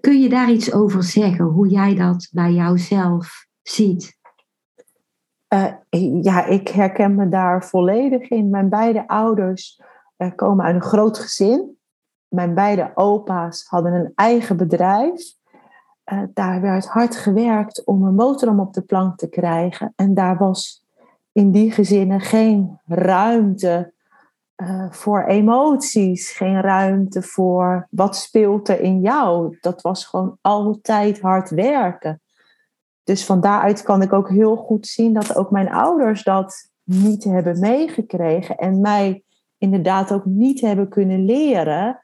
Kun 0.00 0.20
je 0.20 0.28
daar 0.28 0.50
iets 0.50 0.72
over 0.72 1.02
zeggen, 1.02 1.44
hoe 1.44 1.68
jij 1.68 1.94
dat 1.94 2.28
bij 2.32 2.52
jouzelf 2.52 3.46
ziet? 3.62 4.18
Uh, 5.54 5.72
ja, 6.22 6.44
ik 6.44 6.68
herken 6.68 7.14
me 7.14 7.28
daar 7.28 7.64
volledig 7.64 8.28
in. 8.28 8.50
Mijn 8.50 8.68
beide 8.68 9.08
ouders 9.08 9.80
uh, 10.18 10.30
komen 10.34 10.64
uit 10.64 10.74
een 10.74 10.82
groot 10.82 11.18
gezin 11.18 11.76
mijn 12.34 12.54
beide 12.54 12.90
opa's 12.94 13.64
hadden 13.68 13.92
een 13.92 14.12
eigen 14.14 14.56
bedrijf. 14.56 15.34
Uh, 16.12 16.22
daar 16.34 16.60
werd 16.60 16.86
hard 16.86 17.16
gewerkt 17.16 17.84
om 17.84 18.02
een 18.02 18.14
motorom 18.14 18.60
op 18.60 18.72
de 18.72 18.82
plank 18.82 19.18
te 19.18 19.28
krijgen. 19.28 19.92
En 19.96 20.14
daar 20.14 20.36
was 20.36 20.84
in 21.32 21.50
die 21.50 21.70
gezinnen 21.70 22.20
geen 22.20 22.80
ruimte 22.86 23.92
uh, 24.56 24.90
voor 24.90 25.24
emoties, 25.24 26.30
geen 26.30 26.60
ruimte 26.60 27.22
voor 27.22 27.86
wat 27.90 28.16
speelt 28.16 28.68
er 28.68 28.80
in 28.80 29.00
jou. 29.00 29.56
Dat 29.60 29.82
was 29.82 30.04
gewoon 30.04 30.38
altijd 30.40 31.20
hard 31.20 31.50
werken. 31.50 32.20
Dus 33.04 33.24
van 33.24 33.40
daaruit 33.40 33.82
kan 33.82 34.02
ik 34.02 34.12
ook 34.12 34.28
heel 34.28 34.56
goed 34.56 34.86
zien 34.86 35.12
dat 35.12 35.36
ook 35.36 35.50
mijn 35.50 35.70
ouders 35.70 36.22
dat 36.22 36.70
niet 36.84 37.24
hebben 37.24 37.60
meegekregen 37.60 38.56
en 38.56 38.80
mij 38.80 39.22
inderdaad 39.58 40.12
ook 40.12 40.24
niet 40.24 40.60
hebben 40.60 40.88
kunnen 40.88 41.24
leren. 41.24 42.03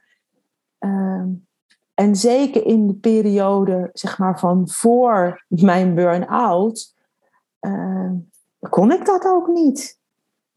Uh, 0.80 1.22
en 1.94 2.16
zeker 2.16 2.66
in 2.66 2.86
de 2.86 2.94
periode 2.94 3.90
zeg 3.92 4.18
maar, 4.18 4.38
van 4.38 4.68
voor 4.68 5.44
mijn 5.48 5.94
burn-out, 5.94 6.94
uh, 7.60 8.10
kon 8.68 8.92
ik 8.92 9.06
dat 9.06 9.24
ook 9.24 9.48
niet. 9.48 9.98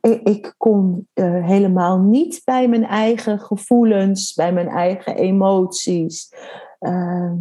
Ik, 0.02 0.22
ik 0.22 0.54
kon 0.58 1.08
uh, 1.14 1.46
helemaal 1.46 2.00
niet 2.00 2.42
bij 2.44 2.68
mijn 2.68 2.86
eigen 2.86 3.40
gevoelens, 3.40 4.34
bij 4.34 4.54
mijn 4.54 4.68
eigen 4.68 5.16
emoties. 5.16 6.34
Uh, 6.80 7.32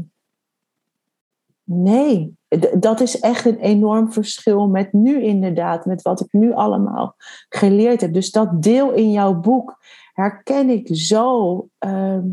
nee, 1.65 2.37
dat 2.75 3.01
is 3.01 3.21
echt 3.21 3.45
een 3.45 3.59
enorm 3.59 4.13
verschil 4.13 4.69
met 4.69 4.93
nu 4.93 5.23
inderdaad, 5.23 5.87
met 5.87 6.03
wat 6.03 6.21
ik 6.21 6.33
nu 6.33 6.53
allemaal 6.53 7.15
geleerd 7.49 8.01
heb. 8.01 8.13
Dus 8.13 8.31
dat 8.31 8.63
deel 8.63 8.93
in 8.93 9.11
jouw 9.11 9.35
boek 9.35 9.79
herken 10.13 10.71
ik 10.71 10.89
zo 10.93 11.69
ehm, 11.79 12.25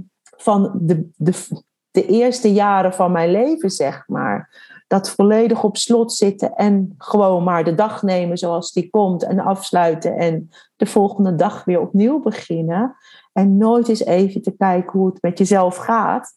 van 0.42 0.72
de, 0.82 1.10
de, 1.16 1.64
de 1.92 2.06
eerste 2.06 2.54
jaren 2.54 2.94
van 2.94 3.12
mijn 3.12 3.32
leven, 3.32 3.70
zeg 3.70 4.08
maar. 4.08 4.68
Dat 4.88 5.10
volledig 5.10 5.64
op 5.64 5.78
slot 5.78 6.14
zitten 6.14 6.56
en 6.56 6.94
gewoon 6.98 7.44
maar 7.44 7.64
de 7.64 7.76
dag 7.76 8.04
nemen 8.04 8.38
zoals 8.38 8.72
die 8.72 8.90
komt 8.90 9.24
en 9.24 9.40
afsluiten 9.40 10.18
en 10.18 10.50
de 10.76 10.86
volgende 10.86 11.36
dag 11.36 11.64
weer 11.64 11.80
opnieuw 11.80 12.20
beginnen. 12.20 12.96
En 13.34 13.58
nooit 13.58 13.88
eens 13.88 14.06
even 14.06 14.42
te 14.42 14.56
kijken 14.58 15.00
hoe 15.00 15.10
het 15.10 15.22
met 15.22 15.38
jezelf 15.38 15.76
gaat. 15.76 16.36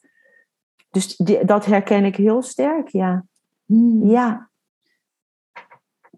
Dus 0.91 1.15
die, 1.15 1.45
dat 1.45 1.65
herken 1.65 2.05
ik 2.05 2.15
heel 2.15 2.41
sterk, 2.41 2.87
ja. 2.87 3.25
Hmm. 3.65 4.09
Ja. 4.09 4.49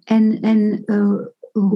En, 0.03 0.39
en 0.41 0.83
uh, 0.85 1.25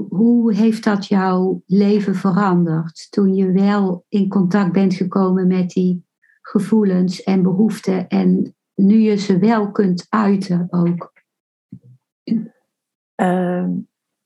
hoe 0.09 0.53
heeft 0.53 0.83
dat 0.83 1.05
jouw 1.05 1.61
leven 1.65 2.15
veranderd 2.15 3.07
toen 3.09 3.35
je 3.35 3.51
wel 3.51 4.05
in 4.09 4.29
contact 4.29 4.71
bent 4.71 4.93
gekomen 4.93 5.47
met 5.47 5.69
die 5.69 6.05
gevoelens 6.41 7.23
en 7.23 7.41
behoeften 7.41 8.07
en 8.07 8.55
nu 8.75 8.99
je 8.99 9.15
ze 9.15 9.37
wel 9.37 9.71
kunt 9.71 10.05
uiten 10.09 10.67
ook? 10.69 11.13
Uh, 13.15 13.67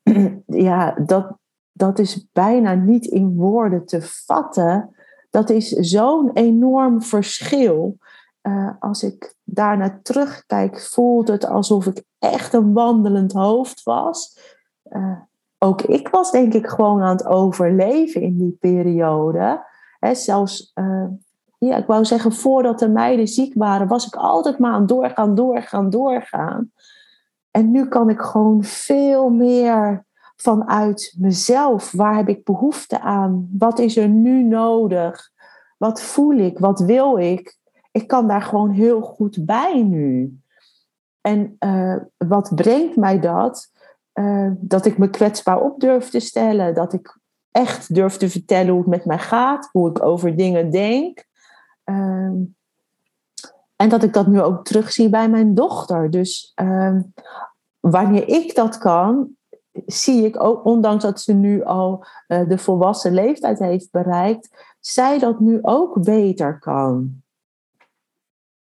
ja, 0.45 0.91
dat, 1.05 1.37
dat 1.71 1.99
is 1.99 2.27
bijna 2.31 2.73
niet 2.73 3.05
in 3.05 3.35
woorden 3.35 3.85
te 3.85 4.01
vatten. 4.01 4.95
Dat 5.29 5.49
is 5.49 5.69
zo'n 5.69 6.31
enorm 6.31 7.01
verschil. 7.01 7.97
Uh, 8.41 8.69
als 8.79 9.03
ik 9.03 9.35
daarna 9.43 9.99
terugkijk, 10.03 10.81
voelt 10.81 11.27
het 11.27 11.45
alsof 11.45 11.85
ik 11.85 12.03
echt 12.19 12.53
een 12.53 12.73
wandelend 12.73 13.31
hoofd 13.31 13.83
was. 13.83 14.39
Uh, 14.89 15.19
ook 15.63 15.81
ik 15.81 16.07
was 16.07 16.31
denk 16.31 16.53
ik 16.53 16.67
gewoon 16.67 17.01
aan 17.01 17.15
het 17.15 17.25
overleven 17.25 18.21
in 18.21 18.37
die 18.37 18.57
periode. 18.59 19.65
He, 19.99 20.15
zelfs 20.15 20.71
uh, 20.75 21.05
ja, 21.57 21.77
ik 21.77 21.85
wou 21.85 22.05
zeggen, 22.05 22.33
voordat 22.33 22.79
de 22.79 22.89
meiden 22.89 23.27
ziek 23.27 23.53
waren, 23.53 23.87
was 23.87 24.05
ik 24.07 24.15
altijd 24.15 24.59
maar 24.59 24.73
aan 24.73 24.85
doorgaan, 24.85 25.35
doorgaan, 25.35 25.89
doorgaan. 25.89 26.71
En 27.51 27.71
nu 27.71 27.87
kan 27.87 28.09
ik 28.09 28.21
gewoon 28.21 28.63
veel 28.63 29.29
meer 29.29 30.05
vanuit 30.35 31.15
mezelf, 31.17 31.91
waar 31.91 32.15
heb 32.15 32.27
ik 32.27 32.43
behoefte 32.43 32.99
aan? 32.99 33.49
Wat 33.57 33.79
is 33.79 33.97
er 33.97 34.07
nu 34.07 34.43
nodig? 34.43 35.29
Wat 35.77 36.01
voel 36.01 36.37
ik? 36.37 36.59
Wat 36.59 36.79
wil 36.79 37.17
ik? 37.17 37.57
Ik 37.91 38.07
kan 38.07 38.27
daar 38.27 38.41
gewoon 38.41 38.69
heel 38.69 39.01
goed 39.01 39.45
bij 39.45 39.83
nu. 39.83 40.37
En 41.21 41.55
uh, 41.59 41.95
wat 42.17 42.51
brengt 42.55 42.95
mij 42.95 43.19
dat? 43.19 43.71
Uh, 44.13 44.51
dat 44.55 44.85
ik 44.85 44.97
me 44.97 45.09
kwetsbaar 45.09 45.61
op 45.61 45.79
durf 45.79 46.09
te 46.09 46.19
stellen. 46.19 46.73
Dat 46.73 46.93
ik 46.93 47.17
echt 47.51 47.93
durf 47.95 48.17
te 48.17 48.29
vertellen 48.29 48.71
hoe 48.71 48.79
het 48.79 48.89
met 48.89 49.05
mij 49.05 49.19
gaat. 49.19 49.69
Hoe 49.71 49.89
ik 49.89 50.03
over 50.03 50.35
dingen 50.35 50.71
denk. 50.71 51.25
Ehm, 51.83 52.35
en 53.75 53.89
dat 53.89 54.03
ik 54.03 54.13
dat 54.13 54.27
nu 54.27 54.41
ook 54.41 54.65
terugzie 54.65 55.09
bij 55.09 55.29
mijn 55.29 55.53
dochter. 55.53 56.09
Dus 56.09 56.51
ehm, 56.55 57.01
wanneer 57.79 58.27
ik 58.27 58.55
dat 58.55 58.77
kan, 58.77 59.35
zie 59.85 60.25
ik 60.25 60.43
ook, 60.43 60.65
ondanks 60.65 61.03
dat 61.03 61.21
ze 61.21 61.33
nu 61.33 61.63
al 61.63 62.05
uh, 62.27 62.47
de 62.47 62.57
volwassen 62.57 63.13
leeftijd 63.13 63.59
heeft 63.59 63.91
bereikt, 63.91 64.75
zij 64.79 65.19
dat 65.19 65.39
nu 65.39 65.59
ook 65.61 66.03
beter 66.03 66.59
kan. 66.59 67.21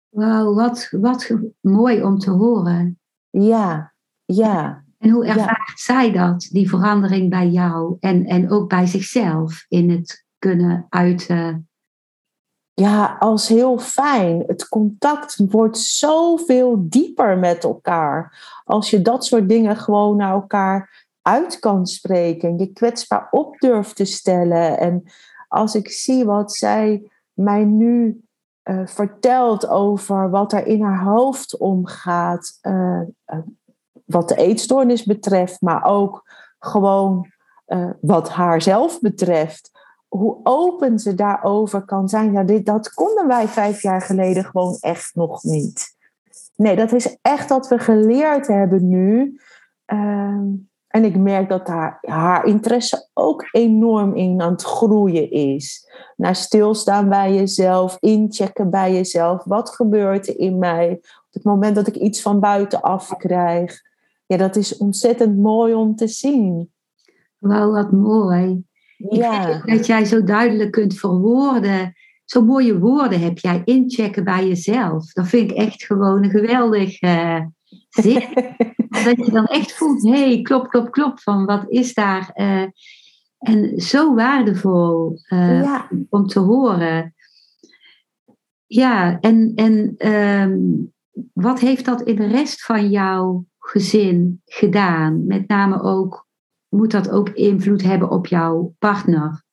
Wauw, 0.08 0.54
wat, 0.54 0.88
wat 0.90 1.30
mooi 1.60 2.02
om 2.02 2.18
te 2.18 2.30
horen. 2.30 2.98
Ja, 3.30 3.92
ja. 4.24 4.84
En 5.00 5.10
hoe 5.10 5.26
ervaart 5.26 5.80
zij 5.80 6.12
dat, 6.12 6.48
die 6.50 6.68
verandering 6.68 7.30
bij 7.30 7.48
jou 7.48 7.96
en, 8.00 8.26
en 8.26 8.50
ook 8.50 8.68
bij 8.68 8.86
zichzelf 8.86 9.64
in 9.68 9.90
het 9.90 10.24
kunnen 10.38 10.86
uiten 10.88 11.68
ja, 12.80 13.16
als 13.18 13.48
heel 13.48 13.78
fijn. 13.78 14.44
Het 14.46 14.68
contact 14.68 15.36
wordt 15.50 15.78
zoveel 15.78 16.88
dieper 16.88 17.38
met 17.38 17.64
elkaar. 17.64 18.38
Als 18.64 18.90
je 18.90 19.02
dat 19.02 19.24
soort 19.24 19.48
dingen 19.48 19.76
gewoon 19.76 20.16
naar 20.16 20.32
elkaar 20.32 21.06
uit 21.22 21.58
kan 21.58 21.86
spreken. 21.86 22.58
Je 22.58 22.72
kwetsbaar 22.72 23.28
op 23.30 23.58
durft 23.58 23.96
te 23.96 24.04
stellen. 24.04 24.78
En 24.78 25.02
als 25.48 25.74
ik 25.74 25.90
zie 25.90 26.24
wat 26.24 26.54
zij 26.54 27.10
mij 27.32 27.64
nu 27.64 28.20
uh, 28.64 28.86
vertelt 28.86 29.68
over 29.68 30.30
wat 30.30 30.52
er 30.52 30.66
in 30.66 30.82
haar 30.82 31.04
hoofd 31.04 31.58
omgaat. 31.58 32.58
Uh, 32.62 33.00
uh, 33.26 33.38
wat 34.10 34.28
de 34.28 34.36
eetstoornis 34.36 35.04
betreft, 35.04 35.60
maar 35.60 35.84
ook 35.84 36.22
gewoon 36.58 37.26
wat 38.00 38.28
haar 38.28 38.62
zelf 38.62 39.00
betreft 39.00 39.70
hoe 40.10 40.40
open 40.42 40.98
ze 40.98 41.14
daarover 41.14 41.84
kan 41.84 42.08
zijn. 42.08 42.32
Ja, 42.32 42.42
dit, 42.42 42.66
dat 42.66 42.94
konden 42.94 43.26
wij 43.26 43.48
vijf 43.48 43.82
jaar 43.82 44.02
geleden 44.02 44.44
gewoon 44.44 44.76
echt 44.80 45.14
nog 45.14 45.42
niet. 45.42 45.96
Nee, 46.56 46.76
dat 46.76 46.92
is 46.92 47.18
echt 47.22 47.48
wat 47.48 47.68
we 47.68 47.78
geleerd 47.78 48.46
hebben 48.46 48.88
nu. 48.88 49.40
Ehm, 49.84 50.46
en 50.86 51.04
ik 51.04 51.16
merk 51.16 51.48
dat 51.48 51.66
haar, 51.66 51.98
haar 52.00 52.44
interesse 52.44 53.08
ook 53.14 53.48
enorm 53.52 54.14
in 54.14 54.40
aan 54.40 54.52
het 54.52 54.62
groeien 54.62 55.30
is. 55.30 55.90
Naar 56.16 56.36
stilstaan 56.36 57.08
bij 57.08 57.34
jezelf, 57.34 57.96
inchecken 58.00 58.70
bij 58.70 58.92
jezelf. 58.92 59.44
Wat 59.44 59.70
gebeurt 59.70 60.28
er 60.28 60.38
in 60.38 60.58
mij 60.58 60.92
op 61.00 61.32
het 61.32 61.44
moment 61.44 61.74
dat 61.74 61.86
ik 61.86 61.96
iets 61.96 62.22
van 62.22 62.40
buitenaf 62.40 63.16
krijg? 63.16 63.80
Ja, 64.30 64.36
dat 64.36 64.56
is 64.56 64.76
ontzettend 64.76 65.36
mooi 65.36 65.74
om 65.74 65.96
te 65.96 66.08
zien. 66.08 66.70
Wauw, 67.38 67.70
wat 67.70 67.92
mooi. 67.92 68.64
Ja. 68.96 69.62
dat 69.64 69.86
jij 69.86 70.04
zo 70.04 70.22
duidelijk 70.22 70.70
kunt 70.70 70.98
verwoorden. 70.98 71.94
Zo 72.24 72.44
mooie 72.44 72.78
woorden 72.78 73.20
heb 73.20 73.38
jij 73.38 73.62
inchecken 73.64 74.24
bij 74.24 74.48
jezelf. 74.48 75.12
Dat 75.12 75.28
vind 75.28 75.50
ik 75.50 75.56
echt 75.56 75.84
gewoon 75.84 76.24
een 76.24 76.30
geweldig 76.30 77.02
uh, 77.02 77.40
zin. 77.88 78.22
dat 79.04 79.26
je 79.26 79.30
dan 79.32 79.46
echt 79.46 79.72
voelt, 79.72 80.02
hé, 80.02 80.10
hey, 80.10 80.42
klop, 80.42 80.68
klop, 80.68 80.90
klop, 80.90 81.20
van 81.20 81.44
wat 81.44 81.64
is 81.68 81.94
daar... 81.94 82.30
Uh, 82.34 82.64
en 83.38 83.80
zo 83.80 84.14
waardevol 84.14 85.18
uh, 85.28 85.62
ja. 85.62 85.88
om 86.08 86.26
te 86.26 86.38
horen. 86.38 87.14
Ja, 88.66 89.20
en, 89.20 89.52
en 89.54 89.94
um, 90.08 90.92
wat 91.32 91.60
heeft 91.60 91.84
dat 91.84 92.02
in 92.02 92.16
de 92.16 92.26
rest 92.26 92.64
van 92.64 92.90
jouw 92.90 93.48
gezin 93.70 94.42
gedaan? 94.44 95.26
Met 95.26 95.48
name 95.48 95.82
ook 95.82 96.28
moet 96.68 96.90
dat 96.90 97.10
ook 97.10 97.28
invloed 97.28 97.82
hebben 97.82 98.10
op 98.10 98.26
jouw 98.26 98.74
partner? 98.78 99.44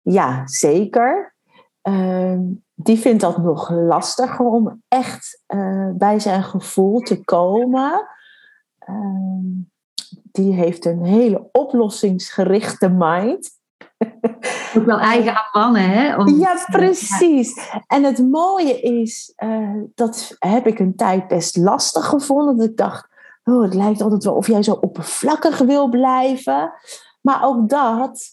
Ja, 0.00 0.46
zeker. 0.46 1.34
Uh, 1.88 2.38
die 2.74 2.98
vindt 2.98 3.20
dat 3.20 3.38
nog 3.38 3.70
lastiger 3.70 4.46
om 4.46 4.82
echt 4.88 5.42
uh, 5.54 5.90
bij 5.92 6.18
zijn 6.18 6.42
gevoel 6.42 7.00
te 7.00 7.24
komen. 7.24 8.08
Uh, 8.88 9.64
die 10.22 10.52
heeft 10.52 10.84
een 10.84 11.04
hele 11.04 11.48
oplossingsgerichte 11.52 12.88
mind. 12.88 13.50
Ook 14.76 14.84
wel 14.84 14.98
eigen 14.98 15.34
aan 15.34 15.62
mannen, 15.62 15.90
hè? 15.90 16.16
Om... 16.16 16.38
Ja, 16.38 16.64
precies. 16.70 17.70
En 17.86 18.04
het 18.04 18.18
mooie 18.18 18.80
is, 18.80 19.32
uh, 19.44 19.82
dat 19.94 20.36
heb 20.38 20.66
ik 20.66 20.78
een 20.78 20.96
tijd 20.96 21.28
best 21.28 21.56
lastig 21.56 22.06
gevonden. 22.06 22.56
Dat 22.56 22.68
ik 22.68 22.76
dacht, 22.76 23.09
oh, 23.50 23.62
het 23.62 23.74
lijkt 23.74 24.00
altijd 24.00 24.24
wel 24.24 24.34
of 24.34 24.46
jij 24.46 24.62
zo 24.62 24.72
oppervlakkig 24.72 25.58
wil 25.58 25.88
blijven. 25.88 26.72
Maar 27.20 27.44
ook 27.44 27.68
dat, 27.68 28.28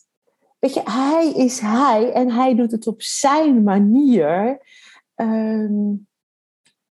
weet 0.60 0.74
je, 0.74 0.82
hij 0.84 1.32
is 1.32 1.60
hij 1.60 2.12
en 2.14 2.32
hij 2.32 2.56
doet 2.56 2.72
het 2.72 2.88
op 2.88 3.02
zijn 3.02 3.64
manier. 3.64 4.62
Ehm, 5.16 5.94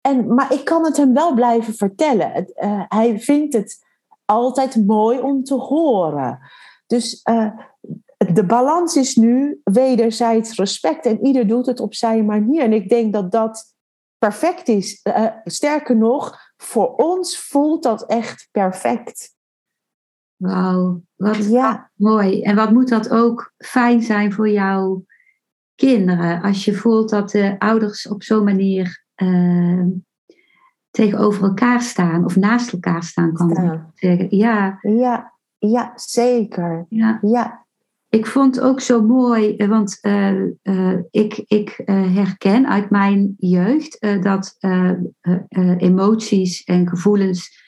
en, 0.02 0.34
maar 0.34 0.54
ik 0.54 0.66
kan 0.66 0.86
het 0.86 0.98
hem 0.98 1.14
wel 1.14 1.34
blijven 1.34 1.74
vertellen. 1.74 2.52
Uh, 2.56 2.84
hij 2.88 3.20
vindt 3.20 3.54
het 3.54 3.86
altijd 4.26 4.86
mooi 4.86 5.20
om 5.20 5.44
te 5.44 5.56
horen. 5.56 6.40
Dus 6.88 7.22
het 7.24 8.36
de 8.36 8.46
balans 8.46 8.96
is 8.96 9.16
nu 9.16 9.62
wederzijds 9.64 10.56
respect 10.56 11.06
en 11.06 11.26
ieder 11.26 11.48
doet 11.48 11.66
het 11.66 11.80
op 11.80 11.94
zijn 11.94 12.26
manier. 12.26 12.62
En 12.62 12.74
ik 12.74 12.90
denk 12.90 13.14
dat 13.14 13.32
dat 13.32 13.76
perfect 14.18 14.68
is. 14.68 15.00
Uh, 15.04 15.26
sterker 15.44 15.98
nog, 15.98 16.38
voor 16.62 16.96
ons 16.96 17.40
voelt 17.40 17.84
dat 17.84 18.06
echt 18.06 18.48
perfect. 18.52 19.36
Wauw, 20.36 21.02
wat 21.16 21.46
ja. 21.46 21.92
mooi. 21.96 22.42
En 22.42 22.56
wat 22.56 22.72
moet 22.72 22.90
dat 22.90 23.10
ook 23.10 23.54
fijn 23.58 24.02
zijn 24.02 24.34
voor 24.34 24.50
jouw 24.50 25.06
kinderen. 25.76 26.42
Als 26.42 26.66
je 26.66 26.74
voelt 26.74 27.10
dat 27.10 27.32
de 27.32 27.56
ouders 27.60 28.08
op 28.08 28.24
zo'n 28.24 28.44
manier 28.44 29.06
uh, 29.16 29.86
tegenover 30.90 31.44
elkaar 31.44 31.82
staan 31.82 32.26
of 32.26 32.36
naast 32.36 32.74
elkaar 32.74 33.04
staan, 33.04 33.34
kan 33.34 33.50
ik 33.50 33.82
zeggen. 33.94 34.38
Ja. 34.38 34.78
ja, 34.82 35.34
ja, 35.58 35.92
zeker. 35.96 36.86
Ja. 36.90 37.20
ja. 37.22 37.66
Ik 38.12 38.26
vond 38.26 38.60
ook 38.60 38.82
zo 38.82 39.02
mooi, 39.02 39.56
eh, 39.56 39.68
want 39.68 39.98
uh, 40.02 40.44
uh, 40.64 40.98
ik, 41.12 41.44
ik 41.46 41.82
herken 41.86 42.68
uit 42.68 42.90
mijn 42.90 43.36
jeugd 43.38 43.98
dat 44.22 44.58
emoties 45.78 46.64
en 46.64 46.88
gevoelens, 46.88 47.60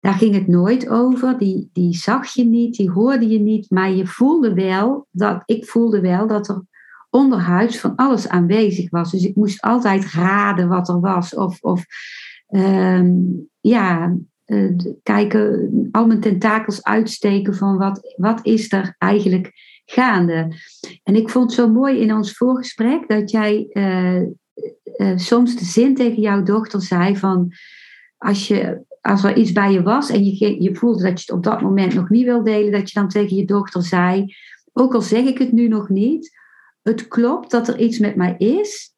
daar 0.00 0.14
ging 0.14 0.34
het 0.34 0.46
nooit 0.46 0.88
over. 0.88 1.38
Die, 1.38 1.70
die 1.72 1.94
zag 1.94 2.26
je 2.26 2.44
niet, 2.44 2.76
die 2.76 2.90
hoorde 2.90 3.28
je 3.28 3.38
niet, 3.38 3.70
maar 3.70 3.90
je 3.90 4.06
voelde 4.06 4.54
wel 4.54 5.06
dat, 5.10 5.42
ik 5.44 5.64
voelde 5.64 6.00
wel 6.00 6.26
dat 6.26 6.48
er 6.48 6.64
onderhuids 7.10 7.78
van 7.78 7.96
alles 7.96 8.28
aanwezig 8.28 8.90
was. 8.90 9.10
Dus 9.10 9.24
ik 9.24 9.36
moest 9.36 9.62
altijd 9.62 10.12
raden 10.12 10.68
wat 10.68 10.88
er 10.88 11.00
was. 11.00 11.34
Of, 11.34 11.58
of 11.60 11.84
um, 12.48 13.48
ja, 13.60 14.16
kijken, 15.02 15.88
al 15.92 16.06
mijn 16.06 16.20
tentakels 16.20 16.82
uitsteken 16.82 17.54
van 17.54 17.76
wat, 17.76 18.14
wat 18.16 18.40
is 18.42 18.72
er 18.72 18.94
eigenlijk 18.98 19.52
gaande. 19.84 20.54
En 21.02 21.16
ik 21.16 21.30
vond 21.30 21.44
het 21.44 21.60
zo 21.60 21.68
mooi 21.68 21.98
in 21.98 22.14
ons 22.14 22.32
voorgesprek 22.32 23.08
dat 23.08 23.30
jij 23.30 23.66
uh, 23.72 24.22
uh, 24.96 25.16
soms 25.16 25.56
de 25.56 25.64
zin 25.64 25.94
tegen 25.94 26.20
jouw 26.22 26.42
dochter 26.42 26.82
zei 26.82 27.16
van 27.16 27.52
als, 28.16 28.48
je, 28.48 28.84
als 29.00 29.24
er 29.24 29.36
iets 29.36 29.52
bij 29.52 29.72
je 29.72 29.82
was 29.82 30.10
en 30.10 30.24
je, 30.24 30.62
je 30.62 30.74
voelde 30.74 31.02
dat 31.02 31.22
je 31.22 31.32
het 31.32 31.36
op 31.36 31.44
dat 31.44 31.60
moment 31.60 31.94
nog 31.94 32.08
niet 32.08 32.24
wil 32.24 32.42
delen, 32.42 32.72
dat 32.72 32.90
je 32.90 33.00
dan 33.00 33.08
tegen 33.08 33.36
je 33.36 33.44
dochter 33.44 33.82
zei, 33.82 34.34
ook 34.72 34.94
al 34.94 35.02
zeg 35.02 35.24
ik 35.24 35.38
het 35.38 35.52
nu 35.52 35.68
nog 35.68 35.88
niet, 35.88 36.38
het 36.82 37.08
klopt 37.08 37.50
dat 37.50 37.68
er 37.68 37.78
iets 37.78 37.98
met 37.98 38.16
mij 38.16 38.34
is 38.38 38.94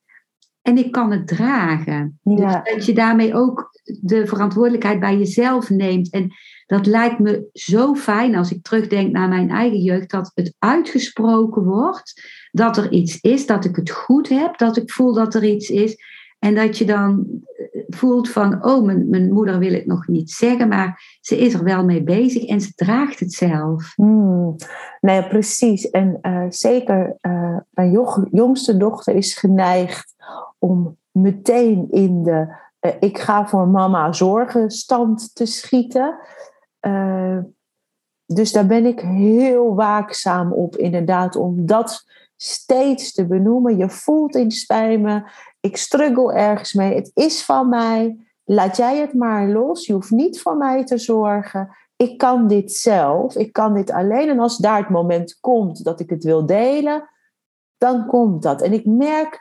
en 0.63 0.77
ik 0.77 0.93
kan 0.93 1.11
het 1.11 1.27
dragen. 1.27 2.19
Dus 2.23 2.53
dat 2.65 2.87
je 2.87 2.95
daarmee 2.95 3.35
ook 3.35 3.62
de 3.83 4.27
verantwoordelijkheid 4.27 5.01
bij 5.01 5.17
jezelf 5.17 5.71
neemt. 5.71 6.11
En 6.11 6.33
dat 6.67 6.87
lijkt 6.87 7.19
me 7.19 7.49
zo 7.53 7.95
fijn 7.95 8.35
als 8.35 8.51
ik 8.53 8.63
terugdenk 8.63 9.13
naar 9.13 9.29
mijn 9.29 9.51
eigen 9.51 9.81
jeugd, 9.81 10.11
dat 10.11 10.33
het 10.35 10.55
uitgesproken 10.59 11.65
wordt, 11.65 12.23
dat 12.51 12.77
er 12.77 12.91
iets 12.91 13.21
is, 13.21 13.47
dat 13.47 13.65
ik 13.65 13.77
het 13.77 13.91
goed 13.91 14.29
heb, 14.29 14.59
dat 14.59 14.77
ik 14.77 14.91
voel 14.91 15.13
dat 15.15 15.35
er 15.35 15.45
iets 15.45 15.71
is. 15.71 15.97
En 16.39 16.55
dat 16.55 16.79
je 16.79 16.85
dan 16.85 17.27
eh, 17.57 17.83
voelt 17.89 18.29
van, 18.29 18.65
oh, 18.65 18.85
mijn, 18.85 19.09
mijn 19.09 19.33
moeder 19.33 19.59
wil 19.59 19.73
het 19.73 19.87
nog 19.87 20.07
niet 20.07 20.31
zeggen, 20.31 20.69
maar 20.69 21.19
ze 21.21 21.39
is 21.39 21.55
er 21.55 21.65
wel 21.65 21.85
mee 21.85 22.03
bezig 22.03 22.45
en 22.45 22.61
ze 22.61 22.73
draagt 22.75 23.21
het 23.21 23.33
zelf. 23.33 23.93
Hmm. 23.95 24.57
Nee, 25.01 25.27
precies. 25.27 25.91
En 25.91 26.19
uh, 26.23 26.45
zeker 26.49 27.17
uh, 27.21 27.57
mijn 27.71 27.91
jongste 28.31 28.77
dochter 28.77 29.15
is 29.15 29.35
geneigd 29.35 30.15
om 30.59 30.97
meteen 31.11 31.87
in 31.91 32.23
de 32.23 32.61
ik 33.01 33.19
ga 33.19 33.47
voor 33.47 33.69
mama 33.69 34.13
zorgen 34.13 34.71
stand 34.71 35.35
te 35.35 35.47
schieten. 35.47 36.19
dus 38.27 38.53
daar 38.53 38.67
ben 38.67 38.87
ik 38.87 39.01
heel 39.01 39.75
waakzaam 39.75 40.53
op, 40.53 40.77
inderdaad, 40.77 41.37
om 41.37 41.67
dat 41.67 42.05
steeds 42.37 43.13
te 43.13 43.27
benoemen. 43.27 43.77
Je 43.77 43.91
voelt 43.91 44.37
iets 44.37 44.67
bij 44.67 44.99
me, 44.99 45.23
ik 45.61 45.77
struggle 45.77 46.33
ergens 46.35 46.73
mee, 46.73 46.95
het 46.95 47.11
is 47.15 47.45
van 47.45 47.69
mij. 47.69 48.17
Laat 48.45 48.77
jij 48.77 48.99
het 48.99 49.15
maar 49.15 49.49
los, 49.49 49.87
je 49.87 49.93
hoeft 49.93 50.11
niet 50.11 50.41
voor 50.41 50.57
mij 50.57 50.85
te 50.85 50.99
zorgen. 50.99 51.77
Ik 51.97 52.19
kan 52.19 52.49
dit 52.49 52.73
zelf, 52.73 53.37
ik 53.37 53.53
kan 53.53 53.75
dit 53.75 53.91
alleen. 53.91 54.29
En 54.29 54.39
als 54.39 54.57
daar 54.57 54.79
het 54.79 54.89
moment 54.89 55.39
komt 55.41 55.85
dat 55.85 56.01
ik 56.01 56.11
het 56.11 56.25
wil 56.25 56.47
delen, 56.47 57.09
dan 57.79 58.07
komt 58.07 58.43
dat. 58.43 58.63
En 58.63 58.73
ik 58.73 58.85
merk 58.85 59.41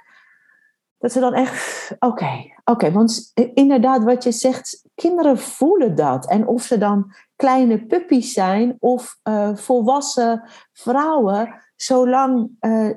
dat 0.98 1.12
ze 1.12 1.20
dan 1.20 1.34
echt, 1.34 1.96
oké, 2.00 2.51
oké, 2.64 2.92
want 2.92 3.32
inderdaad 3.54 4.04
wat 4.04 4.24
je 4.24 4.32
zegt, 4.32 4.90
kinderen 4.96 5.38
voelen 5.38 5.96
dat. 5.96 6.30
En 6.30 6.48
of 6.48 6.64
ze 6.64 6.78
dan 6.78 7.14
kleine 7.36 7.86
puppies 7.86 8.34
zijn 8.34 8.76
of 8.80 9.18
uh, 9.24 9.56
volwassen 9.56 10.50
vrouwen, 10.74 11.56
zolang 11.76 12.50
uh, 12.62 12.90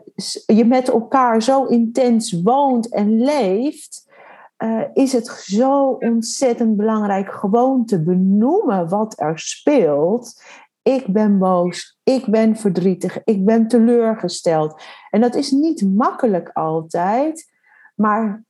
je 0.47 0.65
met 0.65 0.89
elkaar 0.89 1.43
zo 1.43 1.65
intens 1.65 2.43
woont 2.43 2.89
en 2.89 3.21
leeft, 3.21 4.13
uh, 4.59 4.83
is 4.93 5.13
het 5.13 5.27
zo 5.29 5.89
ontzettend 5.91 6.77
belangrijk 6.77 7.33
gewoon 7.33 7.85
te 7.85 8.03
benoemen 8.03 8.89
wat 8.89 9.21
er 9.21 9.39
speelt. 9.39 10.43
Ik 10.83 11.07
ben 11.07 11.39
boos, 11.39 11.99
ik 12.03 12.27
ben 12.27 12.57
verdrietig, 12.57 13.25
ik 13.25 13.45
ben 13.45 13.69
teleurgesteld. 13.69 14.83
En 15.11 15.21
dat 15.21 15.35
is 15.35 15.51
niet 15.51 15.95
makkelijk 15.95 16.51
altijd, 16.53 17.53
maar 17.95 18.45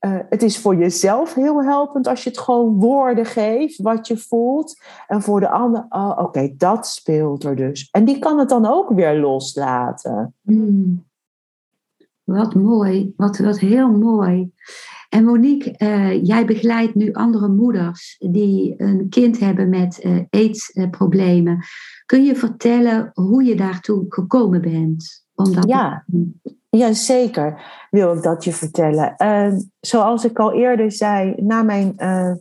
uh, 0.00 0.18
het 0.28 0.42
is 0.42 0.58
voor 0.58 0.76
jezelf 0.76 1.34
heel 1.34 1.62
helpend 1.64 2.06
als 2.06 2.24
je 2.24 2.30
het 2.30 2.38
gewoon 2.38 2.74
woorden 2.74 3.26
geeft, 3.26 3.82
wat 3.82 4.06
je 4.06 4.16
voelt. 4.16 4.80
En 5.06 5.22
voor 5.22 5.40
de 5.40 5.48
ander, 5.48 5.86
oh, 5.88 6.18
oké, 6.18 6.54
dat 6.56 6.86
speelt 6.86 7.44
er 7.44 7.56
dus. 7.56 7.88
En 7.90 8.04
die 8.04 8.18
kan 8.18 8.38
het 8.38 8.48
dan 8.48 8.66
ook 8.66 8.90
weer 8.90 9.20
loslaten. 9.20 10.34
Hmm. 10.42 11.06
Wat 12.24 12.54
mooi, 12.54 13.12
wat, 13.16 13.38
wat 13.38 13.58
heel 13.58 13.90
mooi. 13.90 14.52
En 15.08 15.24
Monique, 15.24 15.74
uh, 15.78 16.24
jij 16.24 16.44
begeleidt 16.44 16.94
nu 16.94 17.12
andere 17.12 17.48
moeders 17.48 18.16
die 18.18 18.74
een 18.76 19.08
kind 19.08 19.38
hebben 19.38 19.68
met 19.68 20.04
uh, 20.04 20.22
aidsproblemen. 20.30 21.64
Kun 22.06 22.24
je 22.24 22.36
vertellen 22.36 23.10
hoe 23.14 23.44
je 23.44 23.56
daartoe 23.56 24.04
gekomen 24.08 24.60
bent? 24.60 25.26
Om 25.34 25.52
dat 25.52 25.68
ja. 25.68 26.04
Ja, 26.06 26.57
zeker 26.92 27.62
wil 27.90 28.14
ik 28.16 28.22
dat 28.22 28.44
je 28.44 28.52
vertellen. 28.52 29.14
Uh, 29.18 29.58
zoals 29.80 30.24
ik 30.24 30.38
al 30.38 30.52
eerder 30.52 30.92
zei, 30.92 31.34
na 31.36 31.62
mijn 31.62 31.94
uh, 31.96 32.34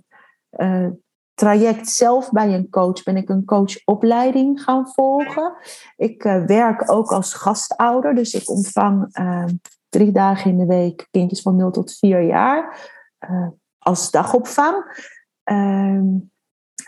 uh, 0.58 0.90
traject 1.34 1.90
zelf 1.90 2.32
bij 2.32 2.54
een 2.54 2.70
coach 2.70 3.04
ben 3.04 3.18
ik 3.18 3.30
een 3.30 3.46
coachopleiding 3.46 4.62
gaan 4.62 4.88
volgen. 4.88 5.54
Ik 5.96 6.24
werk 6.46 6.92
ook 6.92 7.12
als 7.12 7.34
gastouder, 7.34 8.16
dus 8.16 8.34
ik 8.34 8.50
ontvang 8.50 9.08
ehm, 9.12 9.50
drie 9.90 10.12
dagen 10.12 10.52
in 10.52 10.58
de 10.58 10.66
week 10.66 11.08
kindjes 11.12 11.42
van 11.42 11.56
0 11.56 11.72
tot 11.72 11.98
4 11.98 12.22
jaar 12.22 12.80
als 13.78 14.12
dagopvang. 14.12 15.06
Ehm, 15.44 16.06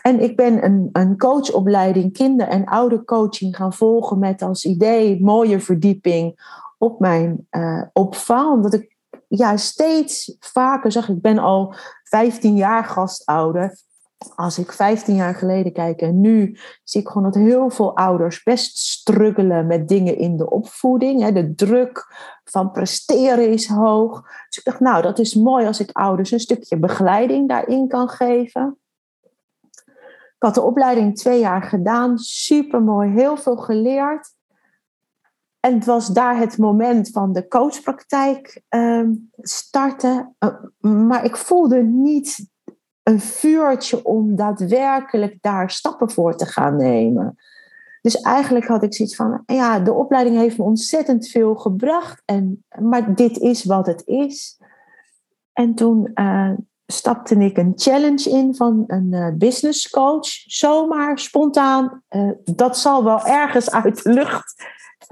en 0.02 0.20
ik 0.20 0.36
ben 0.36 0.64
een, 0.64 0.88
een 0.92 1.18
coachopleiding 1.18 2.12
kinder- 2.12 2.48
en 2.48 2.64
oudercoaching 2.64 3.56
gaan 3.56 3.72
volgen 3.72 4.18
met 4.18 4.42
als 4.42 4.64
idee 4.64 5.22
mooie 5.22 5.60
verdieping 5.60 6.34
op 6.80 7.00
mijn 7.00 7.46
uh. 7.50 7.82
Omdat 8.26 8.72
ik 8.72 8.96
ja, 9.28 9.56
steeds 9.56 10.36
vaker 10.38 10.92
zag, 10.92 11.08
ik 11.08 11.20
ben 11.20 11.38
al 11.38 11.74
15 12.02 12.56
jaar 12.56 12.84
gastouder. 12.84 13.78
Als 14.34 14.58
ik 14.58 14.72
15 14.72 15.14
jaar 15.14 15.34
geleden 15.34 15.72
kijk 15.72 16.00
en 16.00 16.20
nu 16.20 16.58
zie 16.84 17.00
ik 17.00 17.08
gewoon 17.08 17.22
dat 17.22 17.34
heel 17.34 17.70
veel 17.70 17.96
ouders 17.96 18.42
best 18.42 18.78
struggelen 18.78 19.66
met 19.66 19.88
dingen 19.88 20.16
in 20.16 20.36
de 20.36 20.50
opvoeding. 20.50 21.28
De 21.28 21.54
druk 21.54 22.14
van 22.44 22.70
presteren 22.70 23.50
is 23.50 23.68
hoog. 23.68 24.22
Dus 24.48 24.58
ik 24.58 24.64
dacht, 24.64 24.80
nou, 24.80 25.02
dat 25.02 25.18
is 25.18 25.34
mooi 25.34 25.66
als 25.66 25.80
ik 25.80 25.90
ouders 25.92 26.30
een 26.30 26.40
stukje 26.40 26.78
begeleiding 26.78 27.48
daarin 27.48 27.88
kan 27.88 28.08
geven. 28.08 28.78
Ik 30.40 30.46
had 30.46 30.54
de 30.54 30.62
opleiding 30.62 31.16
twee 31.16 31.40
jaar 31.40 31.62
gedaan, 31.62 32.18
super 32.18 32.82
mooi, 32.82 33.10
heel 33.10 33.36
veel 33.36 33.56
geleerd. 33.56 34.38
En 35.60 35.74
het 35.74 35.84
was 35.84 36.06
daar 36.06 36.38
het 36.38 36.58
moment 36.58 37.10
van 37.10 37.32
de 37.32 37.48
coachpraktijk 37.48 38.62
uh, 38.70 39.08
starten. 39.36 40.36
Uh, 40.38 40.54
maar 41.06 41.24
ik 41.24 41.36
voelde 41.36 41.82
niet 41.82 42.48
een 43.02 43.20
vuurtje 43.20 44.04
om 44.04 44.36
daadwerkelijk 44.36 45.36
daar 45.40 45.70
stappen 45.70 46.10
voor 46.10 46.36
te 46.36 46.46
gaan 46.46 46.76
nemen. 46.76 47.36
Dus 48.02 48.20
eigenlijk 48.20 48.66
had 48.66 48.82
ik 48.82 48.94
zoiets 48.94 49.16
van, 49.16 49.42
ja, 49.46 49.80
de 49.80 49.92
opleiding 49.92 50.36
heeft 50.36 50.58
me 50.58 50.64
ontzettend 50.64 51.28
veel 51.28 51.54
gebracht, 51.54 52.22
en, 52.24 52.64
maar 52.78 53.14
dit 53.14 53.38
is 53.38 53.64
wat 53.64 53.86
het 53.86 54.06
is. 54.06 54.60
En 55.52 55.74
toen 55.74 56.10
uh, 56.14 56.52
stapte 56.86 57.34
ik 57.34 57.56
een 57.56 57.72
challenge 57.76 58.30
in 58.30 58.54
van 58.54 58.84
een 58.86 59.08
uh, 59.10 59.28
business 59.34 59.90
coach, 59.90 60.26
zomaar 60.46 61.18
spontaan. 61.18 62.02
Dat 62.44 62.78
zal 62.78 63.04
wel 63.04 63.26
ergens 63.26 63.70
uit 63.70 64.02
de 64.02 64.12
lucht 64.12 64.54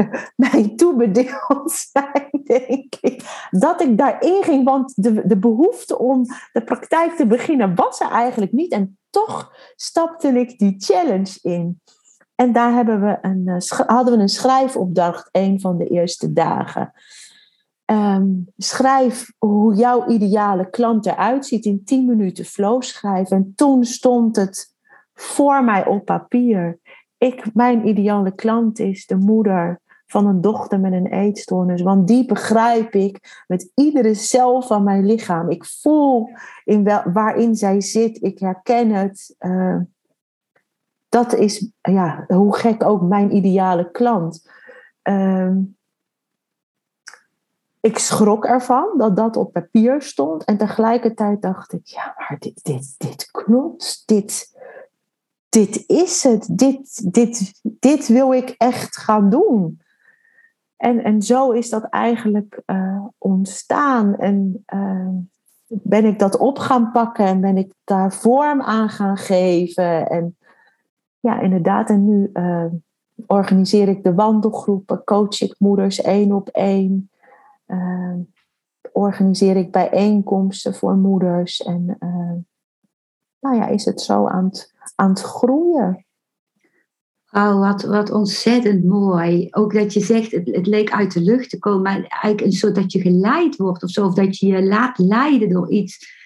mij 0.36 0.72
toebedeeld 0.76 1.72
zijn, 1.92 2.42
denk 2.44 2.94
ik. 3.00 3.46
Dat 3.50 3.80
ik 3.80 3.98
daarin 3.98 4.42
ging, 4.42 4.64
want 4.64 4.92
de, 4.96 5.26
de 5.26 5.38
behoefte 5.38 5.98
om 5.98 6.24
de 6.52 6.62
praktijk 6.64 7.16
te 7.16 7.26
beginnen 7.26 7.74
was 7.74 8.00
er 8.00 8.10
eigenlijk 8.10 8.52
niet. 8.52 8.72
En 8.72 8.98
toch 9.10 9.52
stapte 9.76 10.28
ik 10.28 10.58
die 10.58 10.74
challenge 10.78 11.38
in. 11.42 11.80
En 12.34 12.52
daar 12.52 12.72
hebben 12.72 13.00
we 13.00 13.18
een, 13.22 13.62
hadden 13.86 14.16
we 14.16 14.22
een 14.22 14.28
schrijfopdracht 14.28 15.28
een 15.32 15.60
van 15.60 15.78
de 15.78 15.86
eerste 15.86 16.32
dagen. 16.32 16.92
Ehm, 17.84 18.26
schrijf 18.56 19.32
hoe 19.38 19.74
jouw 19.74 20.06
ideale 20.06 20.70
klant 20.70 21.06
eruit 21.06 21.46
ziet 21.46 21.64
in 21.64 21.84
10 21.84 22.06
minuten 22.06 22.44
flow 22.44 22.82
schrijven. 22.82 23.36
En 23.36 23.52
toen 23.56 23.84
stond 23.84 24.36
het 24.36 24.74
voor 25.14 25.64
mij 25.64 25.86
op 25.86 26.04
papier. 26.04 26.78
Ik, 27.18 27.54
mijn 27.54 27.88
ideale 27.88 28.34
klant 28.34 28.78
is 28.78 29.06
de 29.06 29.16
moeder 29.16 29.80
van 30.10 30.26
een 30.26 30.40
dochter 30.40 30.80
met 30.80 30.92
een 30.92 31.06
eetstoornis. 31.06 31.82
Want 31.82 32.08
die 32.08 32.26
begrijp 32.26 32.94
ik 32.94 33.44
met 33.46 33.70
iedere 33.74 34.14
cel 34.14 34.62
van 34.62 34.82
mijn 34.82 35.06
lichaam. 35.06 35.50
Ik 35.50 35.64
voel 35.64 36.30
in 36.64 36.84
wel, 36.84 37.02
waarin 37.12 37.54
zij 37.56 37.80
zit. 37.80 38.22
Ik 38.22 38.38
herken 38.38 38.90
het. 38.90 39.36
Uh, 39.40 39.76
dat 41.08 41.34
is, 41.34 41.70
ja, 41.80 42.24
hoe 42.26 42.56
gek 42.56 42.84
ook 42.84 43.02
mijn 43.02 43.36
ideale 43.36 43.90
klant. 43.90 44.50
Uh, 45.02 45.56
ik 47.80 47.98
schrok 47.98 48.44
ervan 48.44 48.94
dat 48.96 49.16
dat 49.16 49.36
op 49.36 49.52
papier 49.52 50.02
stond. 50.02 50.44
En 50.44 50.56
tegelijkertijd 50.56 51.42
dacht 51.42 51.72
ik, 51.72 51.86
ja, 51.86 52.14
maar 52.16 52.36
dit, 52.38 52.64
dit, 52.64 52.94
dit 52.98 53.30
klopt. 53.30 54.02
Dit, 54.06 54.56
dit 55.48 55.84
is 55.86 56.22
het. 56.22 56.48
Dit, 56.58 57.12
dit, 57.12 57.60
dit 57.62 58.06
wil 58.06 58.32
ik 58.32 58.54
echt 58.56 58.96
gaan 58.96 59.30
doen. 59.30 59.80
En, 60.78 61.04
en 61.04 61.22
zo 61.22 61.50
is 61.50 61.70
dat 61.70 61.84
eigenlijk 61.84 62.62
uh, 62.66 63.04
ontstaan. 63.18 64.16
En 64.16 64.64
uh, 64.74 65.08
ben 65.66 66.04
ik 66.04 66.18
dat 66.18 66.36
op 66.36 66.58
gaan 66.58 66.92
pakken 66.92 67.26
en 67.26 67.40
ben 67.40 67.56
ik 67.56 67.72
daar 67.84 68.12
vorm 68.12 68.62
aan 68.62 68.88
gaan 68.88 69.16
geven. 69.16 70.08
En 70.08 70.36
ja, 71.20 71.40
inderdaad. 71.40 71.90
En 71.90 72.04
nu 72.04 72.30
uh, 72.32 72.64
organiseer 73.26 73.88
ik 73.88 74.04
de 74.04 74.14
wandelgroepen, 74.14 75.04
coach 75.04 75.40
ik 75.40 75.54
moeders 75.58 76.00
één 76.00 76.32
op 76.32 76.48
één. 76.48 77.10
organiseer 78.92 79.56
ik 79.56 79.72
bijeenkomsten 79.72 80.74
voor 80.74 80.96
moeders. 80.96 81.62
En 81.62 81.98
nou 83.40 83.56
ja, 83.56 83.66
is 83.66 83.84
het 83.84 84.00
zo 84.00 84.26
aan 84.26 84.44
het, 84.44 84.74
aan 84.94 85.10
het 85.10 85.20
groeien. 85.20 86.06
Wat, 87.46 87.82
wat 87.82 88.10
ontzettend 88.10 88.84
mooi. 88.84 89.48
Ook 89.50 89.74
dat 89.74 89.92
je 89.92 90.00
zegt, 90.00 90.32
het, 90.32 90.46
het, 90.46 90.66
leek 90.66 90.90
uit 90.90 91.12
de 91.12 91.20
lucht 91.20 91.50
te 91.50 91.58
komen, 91.58 91.82
maar 91.82 91.94
eigenlijk 91.94 92.40
een 92.40 92.52
soort 92.52 92.74
dat 92.74 92.92
je 92.92 93.00
geleid 93.00 93.56
wordt 93.56 93.82
of 93.82 93.90
zo, 93.90 94.06
of 94.06 94.14
dat 94.14 94.38
je 94.38 94.46
je 94.46 94.62
laat 94.62 94.98
leiden 94.98 95.48
door 95.48 95.70
iets. 95.70 96.16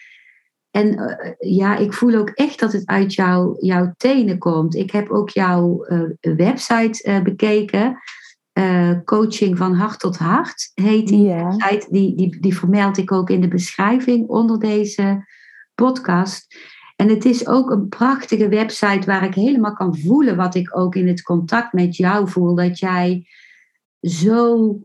En 0.71 0.87
uh, 0.89 1.33
ja, 1.57 1.77
ik 1.77 1.93
voel 1.93 2.15
ook 2.15 2.29
echt 2.29 2.61
dat 2.61 2.73
het 2.73 2.87
uit 2.87 3.15
jou, 3.15 3.57
jouw 3.59 3.95
tenen 3.97 4.39
komt. 4.39 4.75
Ik 4.75 4.91
heb 4.91 5.11
ook 5.11 5.31
jouw 5.31 5.87
uh, 5.89 6.37
website 6.37 7.09
uh, 7.09 7.23
bekeken. 7.23 7.99
coaching 9.05 9.59
van 9.59 9.75
hart 9.75 10.01
tot 10.01 10.17
hart 10.17 10.71
heet 10.75 11.09
die 11.09 11.23
yeah. 11.23 11.45
website. 11.45 11.87
Die, 11.91 12.17
die, 12.17 12.41
die 12.41 12.57
vermeld 12.57 12.99
ik 12.99 13.13
ook 13.13 13.31
in 13.31 13.41
de 13.41 13.49
beschrijving 13.49 14.29
onder 14.29 14.59
deze 14.59 15.25
podcast. 15.75 16.47
En 16.97 17.09
het 17.09 17.25
is 17.25 17.47
ook 17.47 17.71
een 17.71 17.89
prachtige 17.89 18.49
website 18.49 19.07
waar 19.07 19.25
ik 19.25 19.35
helemaal 19.35 19.73
kan 19.73 19.99
voelen 19.99 20.37
wat 20.37 20.55
ik 20.55 20.77
ook 20.77 20.95
in 20.95 21.09
het 21.09 21.23
contact 21.23 21.73
met 21.73 21.97
jou 21.97 22.29
voel. 22.29 22.55
Dat 22.55 22.79
jij 22.79 23.27
zo 24.01 24.79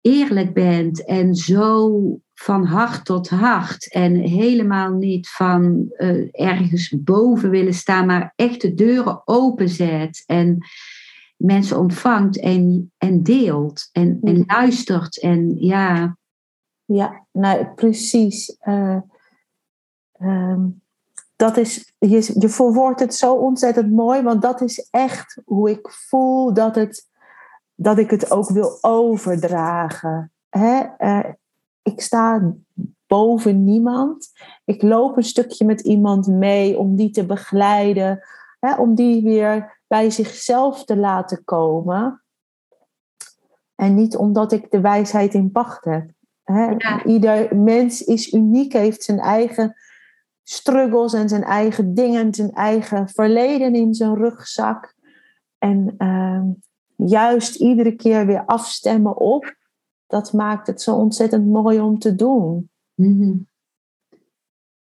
eerlijk 0.00 0.54
bent 0.54 1.04
en 1.04 1.34
zo 1.34 2.20
van 2.34 2.64
hart 2.64 3.04
tot 3.04 3.28
hart. 3.28 3.92
En 3.92 4.14
helemaal 4.14 4.92
niet 4.92 5.28
van 5.28 5.92
uh, 5.96 6.28
ergens 6.32 6.94
boven 6.98 7.50
willen 7.50 7.74
staan, 7.74 8.06
maar 8.06 8.32
echt 8.36 8.60
de 8.60 8.74
deuren 8.74 9.22
openzet. 9.24 10.22
En 10.26 10.66
mensen 11.36 11.78
ontvangt 11.78 12.40
en, 12.40 12.92
en 12.98 13.22
deelt 13.22 13.88
en, 13.92 14.18
en 14.22 14.44
luistert. 14.46 15.20
En 15.20 15.56
ja. 15.58 16.16
Ja, 16.84 17.26
nou 17.32 17.66
precies. 17.74 18.56
Uh, 18.64 19.00
um 20.20 20.81
dat 21.42 21.56
is, 21.56 21.94
je, 21.98 22.34
je 22.38 22.48
verwoordt 22.48 23.00
het 23.00 23.14
zo 23.14 23.34
ontzettend 23.34 23.92
mooi, 23.92 24.22
want 24.22 24.42
dat 24.42 24.60
is 24.60 24.88
echt 24.90 25.40
hoe 25.44 25.70
ik 25.70 25.90
voel 25.90 26.54
dat, 26.54 26.74
het, 26.74 27.08
dat 27.74 27.98
ik 27.98 28.10
het 28.10 28.30
ook 28.30 28.48
wil 28.48 28.78
overdragen. 28.80 30.32
Hè? 30.48 30.82
Uh, 30.98 31.32
ik 31.82 32.00
sta 32.00 32.52
boven 33.06 33.64
niemand. 33.64 34.30
Ik 34.64 34.82
loop 34.82 35.16
een 35.16 35.24
stukje 35.24 35.64
met 35.64 35.80
iemand 35.80 36.26
mee 36.26 36.78
om 36.78 36.96
die 36.96 37.10
te 37.10 37.26
begeleiden, 37.26 38.20
hè? 38.60 38.74
om 38.74 38.94
die 38.94 39.22
weer 39.22 39.80
bij 39.86 40.10
zichzelf 40.10 40.84
te 40.84 40.96
laten 40.96 41.44
komen. 41.44 42.22
En 43.74 43.94
niet 43.94 44.16
omdat 44.16 44.52
ik 44.52 44.70
de 44.70 44.80
wijsheid 44.80 45.34
in 45.34 45.50
pacht 45.50 45.84
heb. 45.84 46.10
Hè? 46.42 46.64
Ja. 46.64 47.04
Ieder 47.04 47.56
mens 47.56 48.04
is 48.04 48.32
uniek, 48.32 48.72
heeft 48.72 49.02
zijn 49.02 49.18
eigen 49.18 49.76
struggles 50.42 51.12
en 51.12 51.28
zijn 51.28 51.42
eigen 51.42 51.94
dingen, 51.94 52.34
zijn 52.34 52.52
eigen 52.52 53.08
verleden 53.08 53.74
in 53.74 53.94
zijn 53.94 54.14
rugzak. 54.14 54.94
En 55.58 55.94
uh, 55.98 56.42
juist 57.08 57.54
iedere 57.54 57.96
keer 57.96 58.26
weer 58.26 58.44
afstemmen 58.44 59.16
op, 59.16 59.56
dat 60.06 60.32
maakt 60.32 60.66
het 60.66 60.82
zo 60.82 60.94
ontzettend 60.94 61.46
mooi 61.46 61.80
om 61.80 61.98
te 61.98 62.14
doen. 62.14 62.70
Mm-hmm. 62.94 63.48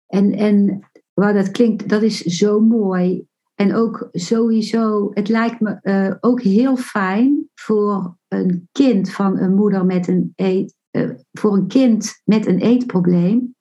En, 0.06 0.32
en 0.32 0.80
waar 1.12 1.34
dat 1.34 1.50
klinkt, 1.50 1.88
dat 1.88 2.02
is 2.02 2.20
zo 2.20 2.60
mooi. 2.60 3.26
En 3.54 3.74
ook 3.74 4.08
sowieso, 4.12 5.10
het 5.14 5.28
lijkt 5.28 5.60
me 5.60 5.78
uh, 5.82 6.14
ook 6.20 6.42
heel 6.42 6.76
fijn 6.76 7.48
voor 7.54 8.16
een 8.28 8.68
kind 8.72 9.12
van 9.12 9.38
een 9.38 9.54
moeder 9.54 9.86
met 9.86 10.08
een 10.08 10.32
eet, 10.36 10.74
uh, 10.90 11.10
voor 11.32 11.52
een 11.52 11.66
kind 11.66 12.20
met 12.24 12.46
een 12.46 12.58
eetprobleem 12.58 13.54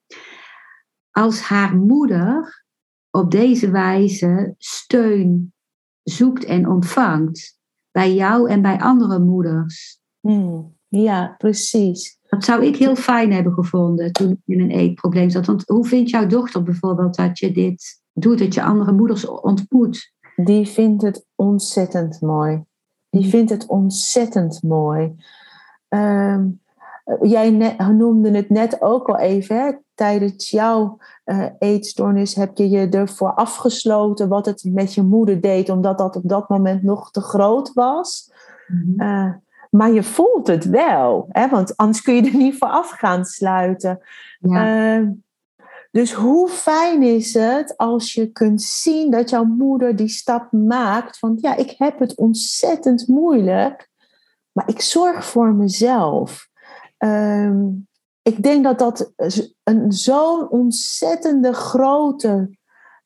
als 1.11 1.41
haar 1.41 1.75
moeder 1.75 2.63
op 3.11 3.31
deze 3.31 3.71
wijze 3.71 4.55
steun 4.57 5.53
zoekt 6.03 6.45
en 6.45 6.69
ontvangt 6.69 7.59
bij 7.91 8.13
jou 8.13 8.49
en 8.49 8.61
bij 8.61 8.79
andere 8.79 9.19
moeders. 9.19 9.99
Hmm, 10.19 10.75
ja, 10.87 11.35
precies. 11.37 12.19
Dat 12.29 12.43
zou 12.43 12.65
ik 12.65 12.75
heel 12.75 12.95
fijn 12.95 13.33
hebben 13.33 13.53
gevonden 13.53 14.11
toen 14.11 14.31
ik 14.31 14.37
in 14.45 14.59
een 14.59 14.71
eetprobleem 14.71 15.29
zat. 15.29 15.45
Want 15.45 15.63
hoe 15.67 15.85
vindt 15.85 16.09
jouw 16.09 16.27
dochter 16.27 16.63
bijvoorbeeld 16.63 17.15
dat 17.15 17.39
je 17.39 17.51
dit 17.51 18.01
doet, 18.13 18.39
dat 18.39 18.53
je 18.53 18.63
andere 18.63 18.91
moeders 18.91 19.25
ontmoet? 19.27 20.13
Die 20.35 20.67
vindt 20.67 21.01
het 21.01 21.25
ontzettend 21.35 22.21
mooi. 22.21 22.63
Die 23.09 23.29
vindt 23.29 23.49
het 23.49 23.67
ontzettend 23.67 24.63
mooi. 24.63 25.15
Um, 25.89 26.61
jij 27.21 27.75
noemde 27.77 28.31
het 28.31 28.49
net 28.49 28.81
ook 28.81 29.07
al 29.07 29.17
even, 29.17 29.55
hè? 29.55 29.71
Tijdens 30.01 30.49
jouw 30.49 30.97
uh, 31.25 31.45
eetstoornis 31.59 32.35
heb 32.35 32.57
je 32.57 32.69
je 32.69 32.89
ervoor 32.89 33.33
afgesloten 33.33 34.27
wat 34.29 34.45
het 34.45 34.63
met 34.63 34.93
je 34.93 35.01
moeder 35.01 35.41
deed, 35.41 35.69
omdat 35.69 35.97
dat 35.97 36.15
op 36.15 36.29
dat 36.29 36.49
moment 36.49 36.83
nog 36.83 37.11
te 37.11 37.21
groot 37.21 37.73
was. 37.73 38.31
Mm-hmm. 38.67 39.01
uh, 39.01 39.33
maar 39.69 39.91
je 39.91 40.03
voelt 40.03 40.47
het 40.47 40.65
wel, 40.65 41.27
hè? 41.29 41.49
want 41.49 41.77
anders 41.77 42.01
kun 42.01 42.15
je 42.15 42.29
er 42.31 42.37
niet 42.37 42.57
voor 42.57 42.67
af 42.67 42.89
gaan 42.89 43.25
sluiten. 43.25 43.99
Ja. 44.39 44.99
Uh, 44.99 45.09
dus 45.91 46.13
hoe 46.13 46.49
fijn 46.49 47.03
is 47.03 47.33
het 47.33 47.77
als 47.77 48.13
je 48.13 48.31
kunt 48.31 48.61
zien 48.61 49.11
dat 49.11 49.29
jouw 49.29 49.43
moeder 49.43 49.95
die 49.95 50.09
stap 50.09 50.51
maakt 50.51 51.19
van 51.19 51.37
ja, 51.41 51.55
ik 51.55 51.75
heb 51.77 51.99
het 51.99 52.15
ontzettend 52.15 53.07
moeilijk, 53.07 53.89
maar 54.51 54.69
ik 54.69 54.81
zorg 54.81 55.25
voor 55.25 55.53
mezelf. 55.53 56.49
Um, 56.97 57.89
ik 58.21 58.43
denk 58.43 58.63
dat 58.63 58.79
dat 58.79 59.13
een 59.63 59.91
zo'n 59.91 60.49
ontzettende 60.49 61.53
grote 61.53 62.59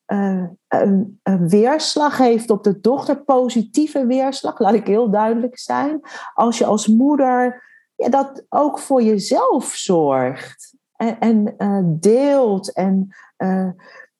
uh, 0.07 0.43
een, 0.67 1.19
een 1.23 1.49
weerslag 1.49 2.17
heeft 2.17 2.49
op 2.49 2.63
de 2.63 2.79
dochter, 2.79 3.23
positieve 3.23 4.05
weerslag, 4.05 4.59
laat 4.59 4.73
ik 4.73 4.87
heel 4.87 5.09
duidelijk 5.09 5.57
zijn. 5.59 6.01
Als 6.33 6.57
je 6.57 6.65
als 6.65 6.87
moeder 6.87 7.63
ja, 7.95 8.09
dat 8.09 8.45
ook 8.49 8.79
voor 8.79 9.01
jezelf 9.01 9.65
zorgt 9.65 10.75
en, 10.95 11.19
en 11.19 11.53
uh, 11.57 11.79
deelt. 11.85 12.73
En 12.73 13.15
uh, 13.37 13.69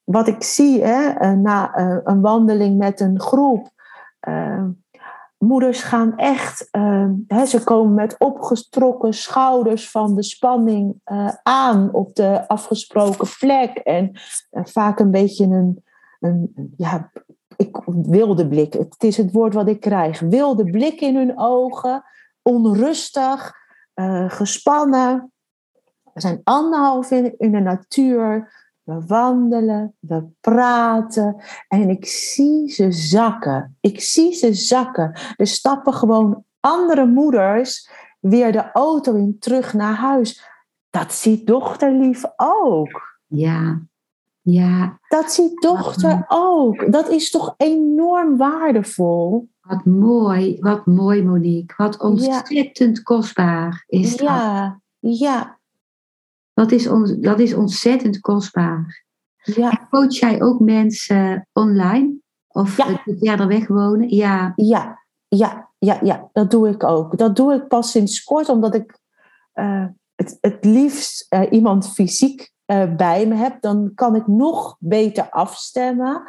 wat 0.03 0.27
ik 0.27 0.43
zie 0.43 0.83
hè, 0.83 1.35
na 1.35 1.77
een 2.03 2.21
wandeling 2.21 2.77
met 2.77 2.99
een 2.99 3.19
groep 3.19 3.69
moeders 5.47 5.83
gaan 5.83 6.17
echt, 6.17 6.67
uh, 6.71 7.09
hè, 7.27 7.45
ze 7.45 7.63
komen 7.63 7.93
met 7.93 8.15
opgetrokken 8.17 9.13
schouders 9.13 9.91
van 9.91 10.15
de 10.15 10.23
spanning 10.23 11.01
uh, 11.11 11.31
aan 11.43 11.93
op 11.93 12.15
de 12.15 12.47
afgesproken 12.47 13.27
plek. 13.39 13.77
En 13.77 14.11
uh, 14.13 14.65
vaak 14.65 14.99
een 14.99 15.11
beetje 15.11 15.45
een, 15.45 15.83
een, 16.19 16.73
ja, 16.77 17.11
ik, 17.55 17.81
wilde 17.85 18.47
blik. 18.47 18.73
Het 18.73 19.03
is 19.03 19.17
het 19.17 19.31
woord 19.31 19.53
wat 19.53 19.67
ik 19.67 19.79
krijg. 19.79 20.19
Wilde 20.19 20.63
blik 20.63 21.01
in 21.01 21.15
hun 21.15 21.33
ogen, 21.35 22.03
onrustig, 22.41 23.53
gespannen. 24.27 25.31
We 26.13 26.21
zijn 26.21 26.41
anderhalf 26.43 27.11
in 27.11 27.51
de 27.51 27.59
natuur. 27.59 28.51
We 28.85 29.05
wandelen, 29.07 29.95
we 29.99 30.23
praten 30.41 31.43
en 31.67 31.89
ik 31.89 32.05
zie 32.05 32.69
ze 32.69 32.91
zakken. 32.91 33.77
Ik 33.81 34.01
zie 34.01 34.33
ze 34.33 34.53
zakken. 34.53 35.19
Er 35.35 35.47
stappen 35.47 35.93
gewoon 35.93 36.43
andere 36.59 37.05
moeders 37.05 37.89
weer 38.19 38.51
de 38.51 38.71
auto 38.71 39.15
in 39.15 39.39
terug 39.39 39.73
naar 39.73 39.95
huis. 39.95 40.49
Dat 40.89 41.13
ziet 41.13 41.47
dochterlief 41.47 42.23
ook. 42.35 43.19
Ja, 43.27 43.81
ja. 44.41 44.99
Dat 45.07 45.31
ziet 45.31 45.61
dochter 45.61 46.25
ook. 46.27 46.91
Dat 46.91 47.09
is 47.09 47.31
toch 47.31 47.53
enorm 47.57 48.37
waardevol. 48.37 49.49
Wat 49.61 49.85
mooi, 49.85 50.57
wat 50.59 50.85
mooi 50.85 51.23
Monique. 51.23 51.73
Wat 51.77 52.01
ontzettend 52.01 53.03
kostbaar 53.03 53.83
is 53.87 54.17
dat. 54.17 54.27
Ja, 54.27 54.81
ja. 54.99 55.54
Dat 56.55 56.71
is, 56.71 56.87
on, 56.87 57.17
dat 57.21 57.39
is 57.39 57.53
ontzettend 57.53 58.19
kostbaar. 58.19 59.03
Ja. 59.43 59.87
Coach 59.89 60.13
jij 60.13 60.41
ook 60.41 60.59
mensen 60.59 61.47
online? 61.53 62.13
Of 62.47 62.77
Ja. 62.77 63.01
verder 63.05 63.47
weg 63.47 63.67
wonen? 63.67 64.15
Ja, 64.15 64.53
Ja, 64.55 65.03
ja, 65.27 65.69
ja, 65.77 65.99
ja, 66.01 66.29
dat 66.33 66.51
doe 66.51 66.69
ik 66.69 66.83
ook. 66.83 67.17
Dat 67.17 67.35
doe 67.35 67.53
ik 67.53 67.67
pas 67.67 67.91
sinds 67.91 68.23
kort, 68.23 68.49
omdat 68.49 68.75
ik 68.75 68.99
eh, 69.53 69.85
het, 70.15 70.37
het 70.41 70.65
liefst 70.65 71.25
eh, 71.29 71.51
iemand 71.51 71.93
fysiek 71.93 72.53
eh, 72.65 72.95
bij 72.95 73.27
me 73.27 73.35
heb. 73.35 73.61
Dan 73.61 73.91
kan 73.95 74.15
ik 74.15 74.27
nog 74.27 74.75
beter 74.79 75.29
afstemmen. 75.29 76.23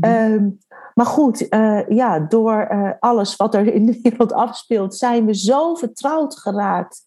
Ehm, 0.00 0.48
maar 0.94 1.06
goed, 1.06 1.46
ja, 1.88 2.18
door 2.18 2.68
alles 3.00 3.36
wat 3.36 3.54
er 3.54 3.74
in 3.74 3.86
de 3.86 3.98
wereld 4.02 4.32
afspeelt, 4.32 4.94
zijn 4.94 5.26
we 5.26 5.34
zo 5.34 5.74
vertrouwd 5.74 6.38
geraakt 6.38 7.04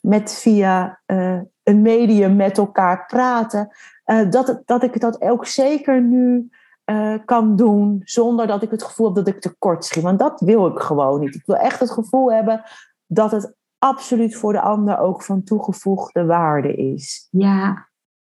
met 0.00 0.32
via 0.32 1.00
eh, 1.06 1.40
een 1.62 1.82
medium 1.82 2.36
met 2.36 2.58
elkaar 2.58 3.06
praten, 3.06 3.68
eh, 4.04 4.30
dat, 4.30 4.62
dat 4.64 4.82
ik 4.82 5.00
dat 5.00 5.20
ook 5.20 5.46
zeker 5.46 6.02
nu 6.02 6.50
eh, 6.84 7.14
kan 7.24 7.56
doen 7.56 8.00
zonder 8.04 8.46
dat 8.46 8.62
ik 8.62 8.70
het 8.70 8.82
gevoel 8.82 9.06
heb 9.06 9.24
dat 9.24 9.34
ik 9.34 9.40
tekort 9.40 9.84
schiet. 9.84 10.02
Want 10.02 10.18
dat 10.18 10.40
wil 10.40 10.66
ik 10.66 10.78
gewoon 10.78 11.20
niet. 11.20 11.34
Ik 11.34 11.46
wil 11.46 11.56
echt 11.56 11.80
het 11.80 11.90
gevoel 11.90 12.32
hebben 12.32 12.62
dat 13.06 13.30
het 13.30 13.54
absoluut 13.78 14.36
voor 14.36 14.52
de 14.52 14.60
ander 14.60 14.98
ook 14.98 15.22
van 15.22 15.42
toegevoegde 15.42 16.24
waarde 16.24 16.74
is. 16.74 17.28
ja, 17.30 17.88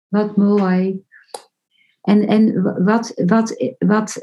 wat 0.07 0.35
mooi. 0.35 1.07
En, 2.01 2.27
en 2.27 2.63
wat, 2.85 3.13
wat, 3.25 3.73
wat 3.77 4.15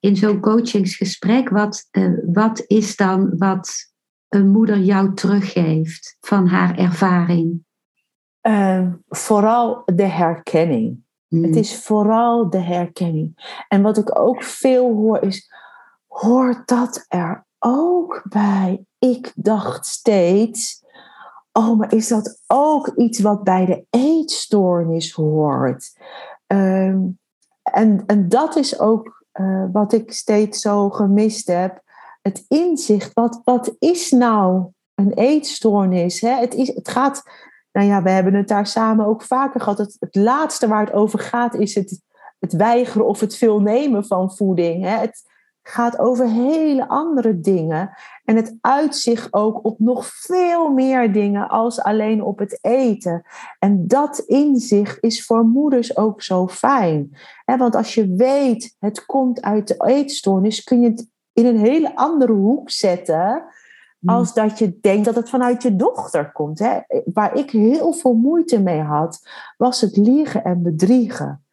in 0.00 0.16
zo'n 0.16 0.40
coachingsgesprek, 0.40 1.48
wat, 1.48 1.88
wat 2.32 2.64
is 2.66 2.96
dan 2.96 3.38
wat 3.38 3.91
een 4.34 4.48
moeder 4.48 4.78
jou 4.78 5.14
teruggeeft 5.14 6.16
van 6.20 6.46
haar 6.46 6.78
ervaring? 6.78 7.64
Ehm, 8.40 8.92
vooral 9.08 9.82
de 9.84 10.06
herkenning. 10.06 11.04
Mm. 11.28 11.42
Het 11.42 11.56
is 11.56 11.84
vooral 11.84 12.50
de 12.50 12.58
herkenning. 12.58 13.56
En 13.68 13.82
wat 13.82 13.98
ik 13.98 14.18
ook 14.18 14.42
veel 14.42 14.94
hoor 14.94 15.22
is, 15.22 15.52
hoort 16.06 16.68
dat 16.68 17.04
er 17.08 17.46
ook 17.58 18.22
bij? 18.28 18.84
Ik 18.98 19.32
dacht 19.34 19.86
steeds, 19.86 20.84
oh, 21.52 21.78
maar 21.78 21.94
is 21.94 22.08
dat 22.08 22.42
ook 22.46 22.88
iets 22.88 23.20
wat 23.20 23.44
bij 23.44 23.64
de 23.64 23.86
eetstoornis 23.90 25.12
hoort? 25.12 25.98
Ehm, 26.46 27.00
en, 27.62 28.02
en 28.06 28.28
dat 28.28 28.56
is 28.56 28.78
ook 28.78 29.24
eh, 29.32 29.64
wat 29.72 29.92
ik 29.92 30.12
steeds 30.12 30.60
zo 30.60 30.90
gemist 30.90 31.46
heb. 31.46 31.81
Het 32.22 32.44
inzicht, 32.48 33.12
wat, 33.14 33.40
wat 33.44 33.76
is 33.78 34.10
nou 34.10 34.66
een 34.94 35.12
eetstoornis? 35.12 36.20
Hè? 36.20 36.34
Het, 36.34 36.54
is, 36.54 36.74
het 36.74 36.88
gaat 36.88 37.22
nou 37.72 37.86
ja, 37.86 38.02
we 38.02 38.10
hebben 38.10 38.34
het 38.34 38.48
daar 38.48 38.66
samen 38.66 39.06
ook 39.06 39.22
vaker 39.22 39.60
gehad. 39.60 39.78
Het, 39.78 40.14
laatste 40.14 40.68
waar 40.68 40.84
het 40.84 40.94
over 40.94 41.18
gaat 41.18 41.54
is 41.54 41.74
het, 41.74 42.00
het 42.38 42.52
weigeren 42.52 43.06
of 43.06 43.20
het 43.20 43.36
veel 43.36 43.60
nemen 43.60 44.06
van 44.06 44.36
voeding. 44.36 44.84
Hè. 44.84 44.96
Het 44.96 45.30
gaat 45.62 45.98
over 45.98 46.28
hele 46.28 46.88
andere 46.88 47.40
dingen. 47.40 47.90
En 48.24 48.36
het 48.36 48.56
uitzicht 48.60 49.32
ook 49.32 49.64
op 49.64 49.78
nog 49.78 50.06
veel 50.06 50.68
meer 50.68 51.12
dingen 51.12 51.48
als 51.48 51.80
alleen 51.80 52.22
op 52.22 52.38
het 52.38 52.58
eten. 52.60 53.22
En 53.58 53.86
dat 53.86 54.18
inzicht 54.18 54.98
is 55.00 55.24
voor 55.24 55.44
moeders 55.44 55.96
ook 55.96 56.22
zo 56.22 56.48
fijn. 56.48 57.16
Want 57.44 57.74
als 57.74 57.94
je 57.94 58.14
weet, 58.14 58.76
het 58.78 59.06
komt 59.06 59.42
uit 59.42 59.68
de 59.68 59.84
eetstoornis, 59.86 60.64
kun 60.64 60.80
je 60.80 60.88
het 60.88 61.06
in 61.32 61.46
een 61.46 61.58
hele 61.58 61.96
andere 61.96 62.32
hoek 62.32 62.70
zetten 62.70 63.44
als 64.04 64.34
dat 64.34 64.58
je 64.58 64.78
denkt 64.80 65.04
dat 65.04 65.14
het 65.14 65.30
vanuit 65.30 65.62
je 65.62 65.76
dochter 65.76 66.32
komt. 66.32 66.58
Hè? 66.58 66.78
Waar 67.04 67.36
ik 67.36 67.50
heel 67.50 67.92
veel 67.92 68.14
moeite 68.14 68.60
mee 68.60 68.80
had, 68.80 69.28
was 69.56 69.80
het 69.80 69.96
liegen 69.96 70.44
en 70.44 70.62
bedriegen. 70.62 71.44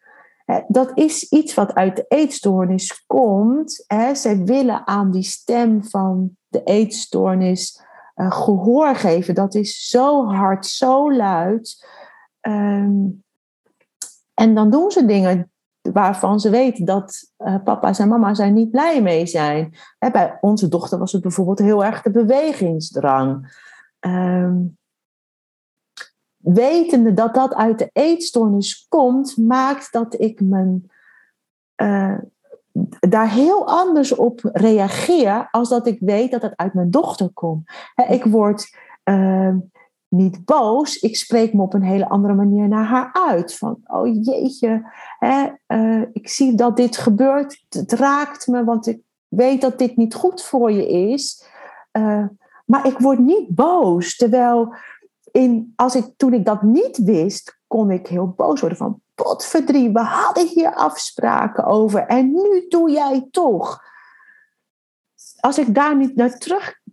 Dat 0.68 0.90
is 0.94 1.28
iets 1.28 1.54
wat 1.54 1.74
uit 1.74 1.96
de 1.96 2.04
eetstoornis 2.08 3.04
komt. 3.06 3.84
Hè? 3.86 4.14
Zij 4.14 4.44
willen 4.44 4.86
aan 4.86 5.10
die 5.10 5.22
stem 5.22 5.84
van 5.84 6.36
de 6.48 6.62
eetstoornis 6.62 7.82
eh, 8.14 8.32
gehoor 8.32 8.94
geven. 8.94 9.34
Dat 9.34 9.54
is 9.54 9.88
zo 9.88 10.26
hard, 10.26 10.66
zo 10.66 11.12
luid. 11.12 11.86
Ehm, 12.40 13.06
en 14.34 14.54
dan 14.54 14.70
doen 14.70 14.90
ze 14.90 15.04
dingen 15.04 15.49
waarvan 15.82 16.40
ze 16.40 16.50
weten 16.50 16.84
dat 16.84 17.32
eh, 17.36 17.62
papa's 17.64 17.98
en 17.98 18.08
mama's 18.08 18.38
er 18.38 18.50
niet 18.50 18.70
blij 18.70 19.02
mee 19.02 19.26
zijn. 19.26 19.74
Hè, 19.98 20.10
bij 20.10 20.38
onze 20.40 20.68
dochter 20.68 20.98
was 20.98 21.12
het 21.12 21.22
bijvoorbeeld 21.22 21.58
heel 21.58 21.84
erg 21.84 22.02
de 22.02 22.10
bewegingsdrang. 22.10 23.58
Ehm, 23.98 24.56
wetende 26.36 27.14
dat 27.14 27.34
dat 27.34 27.54
uit 27.54 27.78
de 27.78 27.90
eetstoornis 27.92 28.86
komt, 28.88 29.36
maakt 29.36 29.92
dat 29.92 30.20
ik 30.20 30.40
mijn, 30.40 30.90
eh, 31.74 32.18
daar 33.00 33.30
heel 33.30 33.66
anders 33.68 34.12
op 34.12 34.40
reageer 34.42 35.48
als 35.50 35.68
dat 35.68 35.86
ik 35.86 36.00
weet 36.00 36.30
dat 36.30 36.42
het 36.42 36.56
uit 36.56 36.74
mijn 36.74 36.90
dochter 36.90 37.30
komt. 37.32 37.70
Ik 38.08 38.24
word 38.24 38.76
ehm, 39.02 39.58
niet 40.10 40.44
boos, 40.44 40.96
ik 40.96 41.16
spreek 41.16 41.52
me 41.52 41.62
op 41.62 41.74
een 41.74 41.82
hele 41.82 42.08
andere 42.08 42.34
manier 42.34 42.68
naar 42.68 42.84
haar 42.84 43.10
uit. 43.12 43.54
Van, 43.54 43.78
oh 43.84 44.24
jeetje, 44.24 44.90
hè, 45.18 45.48
eh, 45.66 46.02
ik 46.12 46.28
zie 46.28 46.54
dat 46.54 46.76
dit 46.76 46.96
gebeurt, 46.96 47.64
het 47.68 47.92
raakt 47.92 48.46
me, 48.46 48.64
want 48.64 48.86
ik 48.86 49.00
weet 49.28 49.60
dat 49.60 49.78
dit 49.78 49.96
niet 49.96 50.14
goed 50.14 50.42
voor 50.42 50.72
je 50.72 50.88
is. 50.88 51.44
Eh, 51.90 52.24
maar 52.66 52.86
ik 52.86 52.98
word 52.98 53.18
niet 53.18 53.48
boos, 53.48 54.16
terwijl 54.16 54.74
in, 55.30 55.72
als 55.76 55.94
ik, 55.94 56.04
toen 56.16 56.32
ik 56.32 56.44
dat 56.44 56.62
niet 56.62 56.98
wist, 56.98 57.58
kon 57.66 57.90
ik 57.90 58.06
heel 58.06 58.28
boos 58.36 58.60
worden 58.60 58.78
van, 58.78 59.00
potverdrie, 59.14 59.92
we 59.92 60.00
hadden 60.00 60.46
hier 60.46 60.74
afspraken 60.74 61.64
over 61.64 62.06
en 62.06 62.32
nu 62.32 62.66
doe 62.68 62.90
jij 62.90 63.28
toch. 63.30 63.82
Als 65.40 65.58
ik 65.58 65.74
daar 65.74 65.96
niet 65.96 66.16
naar 66.16 66.38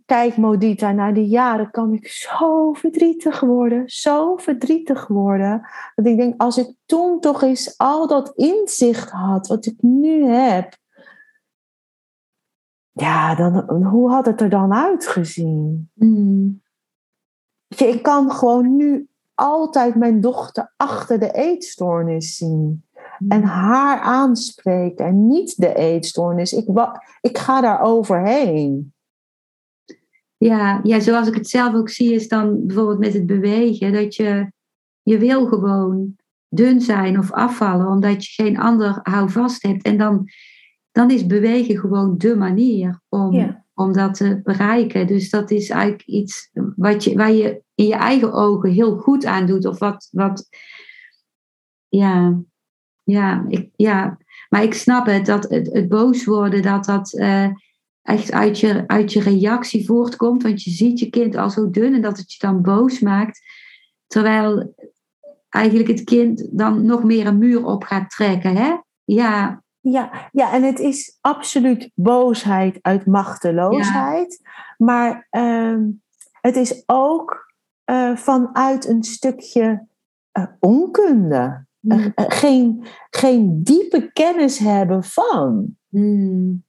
terugkijk, 0.08 0.36
Modita, 0.36 0.92
naar 0.92 1.14
die 1.14 1.26
jaren, 1.26 1.70
kan 1.70 1.92
ik 1.92 2.08
zo 2.08 2.72
verdrietig 2.72 3.40
worden, 3.40 3.88
zo 3.88 4.36
verdrietig 4.36 5.06
worden. 5.06 5.68
Dat 5.94 6.06
ik 6.06 6.16
denk, 6.16 6.42
als 6.42 6.58
ik 6.58 6.74
toen 6.86 7.20
toch 7.20 7.42
eens 7.42 7.78
al 7.78 8.06
dat 8.06 8.32
inzicht 8.34 9.10
had, 9.10 9.46
wat 9.46 9.66
ik 9.66 9.76
nu 9.82 10.24
heb, 10.24 10.76
ja, 12.92 13.34
dan, 13.34 13.84
hoe 13.84 14.10
had 14.10 14.26
het 14.26 14.40
er 14.40 14.50
dan 14.50 14.72
uitgezien? 14.72 15.90
Mm. 15.94 16.62
Je, 17.66 17.88
ik 17.88 18.02
kan 18.02 18.30
gewoon 18.30 18.76
nu 18.76 19.08
altijd 19.34 19.94
mijn 19.94 20.20
dochter 20.20 20.72
achter 20.76 21.18
de 21.18 21.32
eetstoornis 21.32 22.36
zien. 22.36 22.84
En 23.28 23.42
haar 23.42 24.00
aanspreken 24.00 25.06
en 25.06 25.26
niet 25.26 25.60
de 25.60 25.74
eetstoornis. 25.74 26.52
Ik, 26.52 26.68
ik 27.20 27.38
ga 27.38 27.60
daar 27.60 27.80
overheen. 27.80 28.92
Ja, 30.38 30.80
ja, 30.82 31.00
zoals 31.00 31.28
ik 31.28 31.34
het 31.34 31.48
zelf 31.48 31.74
ook 31.74 31.88
zie, 31.88 32.12
is 32.12 32.28
dan 32.28 32.66
bijvoorbeeld 32.66 32.98
met 32.98 33.12
het 33.12 33.26
bewegen, 33.26 33.92
dat 33.92 34.14
je, 34.14 34.52
je 35.02 35.18
wil 35.18 35.46
gewoon 35.46 36.16
dun 36.48 36.80
zijn 36.80 37.18
of 37.18 37.32
afvallen, 37.32 37.86
omdat 37.86 38.26
je 38.26 38.42
geen 38.42 38.58
ander 38.58 39.00
houvast 39.02 39.62
hebt. 39.62 39.82
En 39.82 39.98
dan, 39.98 40.28
dan 40.92 41.10
is 41.10 41.26
bewegen 41.26 41.78
gewoon 41.78 42.18
de 42.18 42.36
manier 42.36 43.00
om, 43.08 43.32
Ja. 43.32 43.64
om 43.74 43.92
dat 43.92 44.14
te 44.14 44.40
bereiken. 44.42 45.06
Dus 45.06 45.30
dat 45.30 45.50
is 45.50 45.68
eigenlijk 45.70 46.08
iets 46.08 46.50
wat 46.76 47.04
je, 47.04 47.14
waar 47.16 47.32
je 47.32 47.62
in 47.74 47.86
je 47.86 47.94
eigen 47.94 48.32
ogen 48.32 48.70
heel 48.70 48.96
goed 48.96 49.24
aan 49.24 49.46
doet. 49.46 49.66
Of 49.66 49.78
wat, 49.78 50.08
wat 50.10 50.48
ja, 51.88 52.40
ja, 53.04 53.44
ik, 53.48 53.70
ja, 53.76 54.18
maar 54.48 54.62
ik 54.62 54.74
snap 54.74 55.06
het, 55.06 55.26
dat 55.26 55.48
het, 55.50 55.72
het 55.72 55.88
boos 55.88 56.24
worden, 56.24 56.62
dat 56.62 56.84
dat 56.84 57.12
eh, 57.12 57.48
echt 58.08 58.32
uit 58.32 58.60
je, 58.60 58.84
uit 58.86 59.12
je 59.12 59.20
reactie 59.20 59.86
voortkomt. 59.86 60.42
Want 60.42 60.62
je 60.62 60.70
ziet 60.70 60.98
je 60.98 61.10
kind 61.10 61.36
al 61.36 61.50
zo 61.50 61.70
dun 61.70 61.94
en 61.94 62.02
dat 62.02 62.18
het 62.18 62.32
je 62.32 62.38
dan 62.38 62.62
boos 62.62 63.00
maakt. 63.00 63.40
Terwijl 64.06 64.74
eigenlijk 65.48 65.88
het 65.88 66.04
kind 66.04 66.48
dan 66.58 66.84
nog 66.86 67.04
meer 67.04 67.26
een 67.26 67.38
muur 67.38 67.64
op 67.64 67.84
gaat 67.84 68.10
trekken. 68.10 68.56
Hè? 68.56 68.76
Ja, 69.04 69.62
Ja, 69.80 70.28
ja, 70.32 70.52
en 70.52 70.62
het 70.62 70.78
is 70.78 71.18
absoluut 71.20 71.90
boosheid 71.94 72.78
uit 72.82 73.06
machteloosheid. 73.06 74.40
Maar 74.76 75.26
ehm, 75.30 75.90
het 76.40 76.56
is 76.56 76.82
ook 76.86 77.52
eh, 77.84 78.16
vanuit 78.16 78.88
een 78.88 79.02
stukje 79.02 79.86
eh, 80.32 80.44
onkunde. 80.58 81.66
mm. 81.80 82.12
geen, 82.14 82.84
geen 83.10 83.62
diepe 83.62 84.10
kennis 84.12 84.58
hebben 84.58 85.04
van. 85.04 85.76
Mm. 85.88 86.64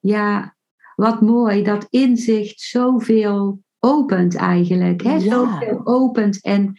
Ja, 0.00 0.56
wat 0.98 1.20
mooi. 1.20 1.62
Dat 1.62 1.86
inzicht 1.90 2.60
zoveel 2.60 3.60
opent 3.78 4.36
eigenlijk. 4.36 5.02
Hè? 5.02 5.14
Ja. 5.14 5.20
Zoveel 5.20 5.80
opent 5.84 6.42
en, 6.42 6.78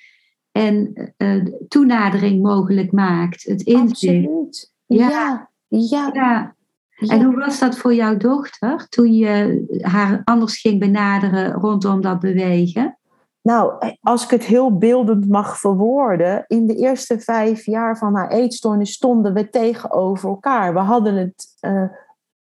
en 0.52 0.94
uh, 1.18 1.46
toenadering 1.68 2.42
mogelijk 2.42 2.92
maakt. 2.92 3.44
Het 3.44 3.62
inzicht. 3.62 4.28
Absoluut. 4.28 4.74
Ja. 4.86 5.50
Ja. 5.68 6.10
ja. 6.14 6.56
En 6.98 7.24
hoe 7.24 7.36
was 7.36 7.60
dat 7.60 7.78
voor 7.78 7.94
jouw 7.94 8.18
dochter 8.18 8.88
toen 8.90 9.14
je 9.14 9.66
haar 9.82 10.22
anders 10.24 10.62
ging 10.62 10.80
benaderen 10.80 11.54
rondom 11.54 12.02
dat 12.02 12.20
bewegen? 12.20 12.98
Nou, 13.42 13.74
als 14.02 14.24
ik 14.24 14.30
het 14.30 14.44
heel 14.44 14.78
beeldend 14.78 15.30
mag 15.30 15.60
verwoorden, 15.60 16.44
in 16.48 16.68
de 16.68 16.76
eerste 16.76 17.20
vijf 17.20 17.66
jaar 17.66 17.98
van 17.98 18.16
haar 18.16 18.32
eetstoornis 18.32 18.92
stonden 18.92 19.34
we 19.34 19.50
tegenover 19.50 20.30
elkaar. 20.30 20.74
We 20.74 20.80
hadden 20.80 21.16
het, 21.16 21.46
uh, 21.62 21.84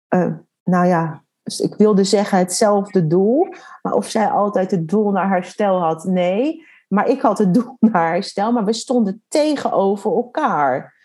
uh, 0.10 0.34
nou 0.64 0.86
ja, 0.86 1.26
ik 1.48 1.76
wilde 1.76 2.04
zeggen 2.04 2.38
hetzelfde 2.38 3.08
doel, 3.08 3.48
maar 3.82 3.94
of 3.94 4.10
zij 4.10 4.28
altijd 4.28 4.72
het 4.72 4.88
doel 4.88 5.12
naar 5.12 5.30
herstel 5.30 5.80
had, 5.80 6.04
nee. 6.04 6.66
Maar 6.88 7.08
ik 7.08 7.22
had 7.22 7.38
het 7.38 7.54
doel 7.58 7.78
naar 7.80 8.12
herstel, 8.12 8.52
maar 8.52 8.66
we 8.66 8.74
stonden 8.74 9.24
tegenover 9.28 10.12
elkaar. 10.12 10.96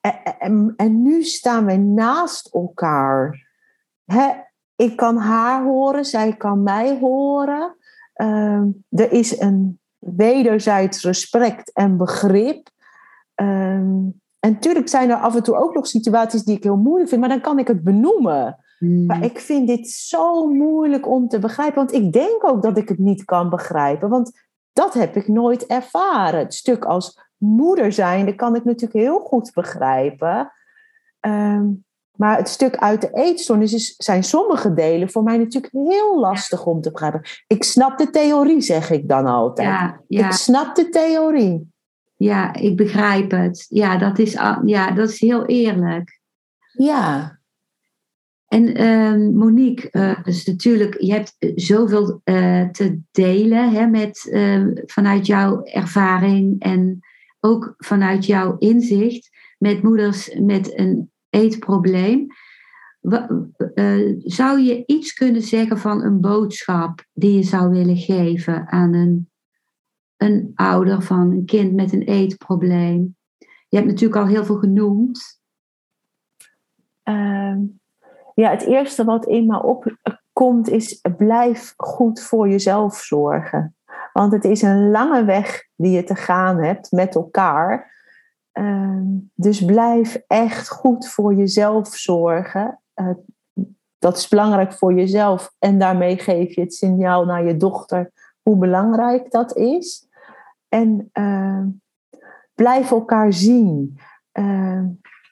En, 0.00 0.14
en, 0.38 0.74
en 0.76 1.02
nu 1.02 1.22
staan 1.22 1.64
we 1.64 1.76
naast 1.76 2.54
elkaar. 2.54 3.46
ik 4.76 4.96
kan 4.96 5.16
haar 5.16 5.62
horen, 5.62 6.04
zij 6.04 6.36
kan 6.36 6.62
mij 6.62 6.98
horen. 6.98 7.76
Ehm, 8.12 8.66
er 8.88 9.12
is 9.12 9.40
een 9.40 9.80
wederzijds 9.98 11.02
respect 11.02 11.72
en 11.72 11.96
begrip. 11.96 12.68
Ehm, 13.34 14.10
en 14.38 14.52
natuurlijk 14.52 14.88
zijn 14.88 15.10
er 15.10 15.16
af 15.16 15.34
en 15.36 15.42
toe 15.42 15.56
ook 15.56 15.74
nog 15.74 15.86
situaties 15.86 16.42
die 16.42 16.56
ik 16.56 16.62
heel 16.62 16.76
moeilijk 16.76 17.08
vind, 17.08 17.20
maar 17.20 17.30
dan 17.30 17.40
kan 17.40 17.58
ik 17.58 17.68
het 17.68 17.82
benoemen. 17.82 18.58
Hmm. 18.82 19.06
Maar 19.06 19.24
ik 19.24 19.38
vind 19.38 19.66
dit 19.66 19.88
zo 19.88 20.46
moeilijk 20.46 21.08
om 21.08 21.28
te 21.28 21.38
begrijpen, 21.38 21.76
want 21.76 21.92
ik 21.92 22.12
denk 22.12 22.44
ook 22.44 22.62
dat 22.62 22.78
ik 22.78 22.88
het 22.88 22.98
niet 22.98 23.24
kan 23.24 23.50
begrijpen, 23.50 24.08
want 24.08 24.32
dat 24.72 24.94
heb 24.94 25.16
ik 25.16 25.28
nooit 25.28 25.66
ervaren. 25.66 26.40
Het 26.40 26.54
stuk 26.54 26.84
als 26.84 27.20
moeder 27.36 27.92
zijn, 27.92 28.26
dat 28.26 28.34
kan 28.34 28.56
ik 28.56 28.64
natuurlijk 28.64 29.04
heel 29.04 29.18
goed 29.18 29.50
begrijpen. 29.54 30.52
Ehm, 31.20 31.66
maar 32.16 32.36
het 32.36 32.48
stuk 32.48 32.76
uit 32.76 33.00
de 33.00 33.10
eetstoornis 33.12 33.72
is, 33.72 33.94
zijn 33.96 34.24
sommige 34.24 34.74
delen 34.74 35.10
voor 35.10 35.22
mij 35.22 35.38
natuurlijk 35.38 35.72
heel 35.72 36.20
lastig 36.20 36.66
om 36.66 36.80
te 36.80 36.90
begrijpen. 36.90 37.22
Ik 37.46 37.64
snap 37.64 37.98
de 37.98 38.10
theorie, 38.10 38.60
zeg 38.60 38.90
ik 38.90 39.08
dan 39.08 39.26
altijd. 39.26 39.68
Ja, 39.68 40.00
ja. 40.08 40.26
Ik 40.26 40.32
snap 40.32 40.74
de 40.74 40.88
theorie. 40.88 41.72
Ja, 42.16 42.54
ik 42.54 42.76
begrijp 42.76 43.30
het. 43.30 43.66
Ja, 43.68 43.98
dat 43.98 44.18
is, 44.18 44.32
ja, 44.64 44.90
dat 44.90 45.08
is 45.08 45.20
heel 45.20 45.46
eerlijk. 45.46 46.20
Ja. 46.72 47.40
En 48.52 48.74
ehm, 48.74 49.34
Monique, 49.34 49.88
uh, 49.92 50.24
dus 50.24 50.44
natuurlijk, 50.44 51.00
je 51.00 51.12
hebt 51.12 51.36
zoveel 51.54 52.20
uh, 52.24 52.68
te 52.68 53.00
delen 53.10 53.70
hè, 53.70 53.86
met, 53.86 54.28
uh, 54.32 54.66
vanuit 54.86 55.26
jouw 55.26 55.62
ervaring 55.64 56.60
en 56.60 57.00
ook 57.40 57.74
vanuit 57.78 58.26
jouw 58.26 58.58
inzicht 58.58 59.30
met 59.58 59.82
moeders 59.82 60.34
met 60.40 60.78
een 60.78 61.10
eetprobleem. 61.30 62.26
Zou 64.18 64.60
je 64.60 64.82
iets 64.86 65.12
kunnen 65.12 65.42
zeggen 65.42 65.78
van 65.78 66.02
een 66.02 66.20
boodschap 66.20 67.04
die 67.12 67.36
je 67.36 67.42
zou 67.42 67.70
willen 67.70 67.96
geven 67.96 68.68
aan 68.68 68.94
een, 68.94 69.30
een 70.16 70.50
ouder 70.54 71.02
van 71.02 71.30
een 71.30 71.44
kind 71.44 71.72
met 71.72 71.92
een 71.92 72.02
eetprobleem? 72.02 73.16
Je 73.68 73.76
hebt 73.76 73.88
natuurlijk 73.88 74.20
al 74.20 74.26
heel 74.26 74.44
veel 74.44 74.58
genoemd. 74.58 75.40
Uh, 77.04 77.56
ja, 78.34 78.50
het 78.50 78.66
eerste 78.66 79.04
wat 79.04 79.26
in 79.26 79.46
me 79.46 79.62
opkomt 79.62 80.68
is 80.68 81.00
blijf 81.16 81.74
goed 81.76 82.20
voor 82.20 82.48
jezelf 82.48 82.96
zorgen. 82.96 83.76
Want 84.12 84.32
het 84.32 84.44
is 84.44 84.62
een 84.62 84.90
lange 84.90 85.24
weg 85.24 85.68
die 85.76 85.90
je 85.90 86.04
te 86.04 86.14
gaan 86.14 86.62
hebt 86.62 86.92
met 86.92 87.14
elkaar. 87.14 87.90
Ehm, 88.52 89.04
dus 89.34 89.64
blijf 89.64 90.22
echt 90.26 90.68
goed 90.68 91.08
voor 91.08 91.34
jezelf 91.34 91.88
zorgen. 91.88 92.80
Uh, 92.94 93.08
dat 93.98 94.16
is 94.16 94.28
belangrijk 94.28 94.72
voor 94.72 94.94
jezelf. 94.94 95.54
En 95.58 95.78
daarmee 95.78 96.18
geef 96.18 96.54
je 96.54 96.60
het 96.60 96.74
signaal 96.74 97.24
naar 97.24 97.44
je 97.44 97.56
dochter 97.56 98.10
hoe 98.42 98.56
belangrijk 98.56 99.30
dat 99.30 99.56
is. 99.56 100.08
En 100.68 101.10
uh, 101.12 101.62
blijf 102.54 102.90
elkaar 102.90 103.32
zien. 103.32 103.98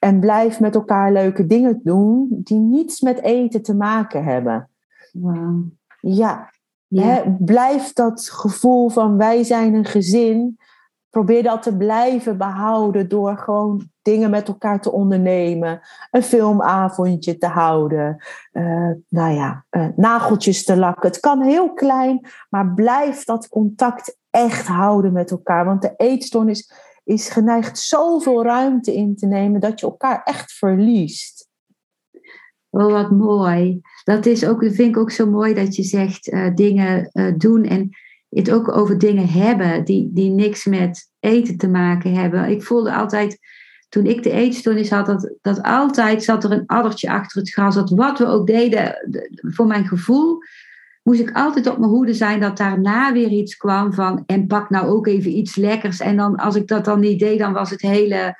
En 0.00 0.20
blijf 0.20 0.60
met 0.60 0.74
elkaar 0.74 1.12
leuke 1.12 1.46
dingen 1.46 1.80
doen 1.82 2.28
die 2.30 2.58
niets 2.58 3.00
met 3.00 3.22
eten 3.22 3.62
te 3.62 3.74
maken 3.74 4.24
hebben. 4.24 4.68
Wow. 5.12 5.62
Ja, 6.00 6.50
ja. 6.86 7.36
blijf 7.38 7.92
dat 7.92 8.30
gevoel 8.30 8.88
van 8.88 9.16
wij 9.16 9.42
zijn 9.42 9.74
een 9.74 9.84
gezin. 9.84 10.58
Probeer 11.10 11.42
dat 11.42 11.62
te 11.62 11.76
blijven 11.76 12.38
behouden 12.38 13.08
door 13.08 13.36
gewoon 13.36 13.90
dingen 14.02 14.30
met 14.30 14.48
elkaar 14.48 14.80
te 14.80 14.92
ondernemen. 14.92 15.80
Een 16.10 16.22
filmavondje 16.22 17.38
te 17.38 17.46
houden. 17.46 18.24
Uh, 18.52 18.90
nou 19.08 19.32
ja, 19.34 19.64
uh, 19.70 19.86
nageltjes 19.96 20.64
te 20.64 20.76
lakken. 20.76 21.08
Het 21.08 21.20
kan 21.20 21.42
heel 21.42 21.72
klein, 21.72 22.26
maar 22.50 22.74
blijf 22.74 23.24
dat 23.24 23.48
contact 23.48 24.18
echt 24.30 24.66
houden 24.66 25.12
met 25.12 25.30
elkaar. 25.30 25.64
Want 25.64 25.82
de 25.82 25.94
eetstoornis 25.96 26.72
is 27.10 27.28
geneigd 27.28 27.78
zoveel 27.78 28.44
ruimte 28.44 28.94
in 28.94 29.16
te 29.16 29.26
nemen 29.26 29.60
dat 29.60 29.80
je 29.80 29.86
elkaar 29.86 30.22
echt 30.22 30.52
verliest. 30.52 31.48
Oh, 32.68 32.92
wat 32.92 33.10
mooi. 33.10 33.80
Dat, 34.04 34.26
is 34.26 34.46
ook, 34.46 34.60
vind 34.60 34.78
ik 34.78 34.96
ook 34.96 35.10
zo 35.10 35.30
mooi 35.30 35.54
dat 35.54 35.76
je 35.76 35.82
zegt 35.82 36.28
uh, 36.28 36.54
dingen 36.54 37.10
uh, 37.12 37.32
doen 37.36 37.64
en 37.64 37.90
het 38.28 38.50
ook 38.50 38.76
over 38.76 38.98
dingen 38.98 39.28
hebben 39.28 39.84
die, 39.84 40.10
die 40.12 40.30
niks 40.30 40.64
met 40.64 41.10
eten 41.20 41.56
te 41.56 41.68
maken 41.68 42.14
hebben. 42.14 42.48
Ik 42.48 42.62
voelde 42.62 42.94
altijd, 42.94 43.38
toen 43.88 44.06
ik 44.06 44.22
de 44.22 44.30
eetstoornis 44.30 44.90
had, 44.90 45.06
dat, 45.06 45.34
dat 45.40 45.62
altijd 45.62 46.24
zat 46.24 46.44
er 46.44 46.52
een 46.52 46.66
addertje 46.66 47.10
achter 47.10 47.40
het 47.40 47.50
gras. 47.50 47.74
Dat 47.74 47.90
wat 47.90 48.18
we 48.18 48.26
ook 48.26 48.46
deden, 48.46 48.96
voor 49.30 49.66
mijn 49.66 49.86
gevoel, 49.86 50.38
moest 51.10 51.28
ik 51.28 51.36
altijd 51.36 51.70
op 51.70 51.78
mijn 51.78 51.90
hoede 51.90 52.14
zijn 52.14 52.40
dat 52.40 52.56
daarna 52.56 53.12
weer 53.12 53.28
iets 53.28 53.56
kwam 53.56 53.92
van 53.92 54.22
en 54.26 54.46
pak 54.46 54.70
nou 54.70 54.86
ook 54.86 55.06
even 55.06 55.36
iets 55.36 55.56
lekkers. 55.56 56.00
En 56.00 56.16
dan 56.16 56.36
als 56.36 56.54
ik 56.54 56.66
dat 56.66 56.84
dan 56.84 57.00
niet 57.00 57.18
deed, 57.18 57.38
dan 57.38 57.52
was 57.52 57.70
het 57.70 57.80
hele 57.80 58.34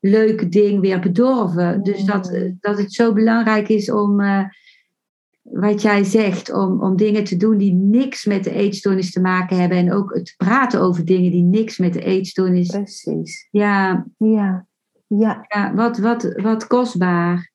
leuke 0.00 0.48
ding 0.48 0.80
weer 0.80 1.00
bedorven. 1.00 1.82
Dus 1.82 2.04
dat, 2.04 2.30
mm. 2.30 2.56
dat 2.60 2.78
het 2.78 2.92
zo 2.92 3.12
belangrijk 3.12 3.68
is 3.68 3.90
om, 3.90 4.20
uh, 4.20 4.44
wat 5.42 5.82
jij 5.82 6.04
zegt, 6.04 6.52
om, 6.52 6.82
om 6.82 6.96
dingen 6.96 7.24
te 7.24 7.36
doen 7.36 7.58
die 7.58 7.72
niks 7.72 8.24
met 8.24 8.44
de 8.44 8.52
eetstoornis 8.52 9.12
te 9.12 9.20
maken 9.20 9.60
hebben. 9.60 9.78
En 9.78 9.92
ook 9.92 10.14
het 10.14 10.34
praten 10.36 10.80
over 10.80 11.04
dingen 11.04 11.30
die 11.30 11.44
niks 11.44 11.78
met 11.78 11.92
de 11.92 12.02
eetstoornis. 12.02 12.68
Precies. 12.68 13.48
Ja. 13.50 14.06
Ja. 14.16 14.66
Ja. 15.06 15.44
ja 15.48 15.74
wat, 15.74 15.98
wat, 15.98 16.32
wat 16.42 16.66
kostbaar. 16.66 17.50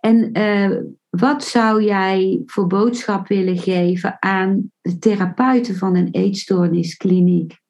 En 0.00 0.38
uh, 0.38 0.78
wat 1.16 1.44
zou 1.44 1.82
jij 1.82 2.42
voor 2.46 2.66
boodschap 2.66 3.26
willen 3.26 3.58
geven 3.58 4.16
aan 4.22 4.72
de 4.80 4.98
therapeuten 4.98 5.76
van 5.76 5.96
een 5.96 6.10
eetstoorniskliniek? 6.10 7.60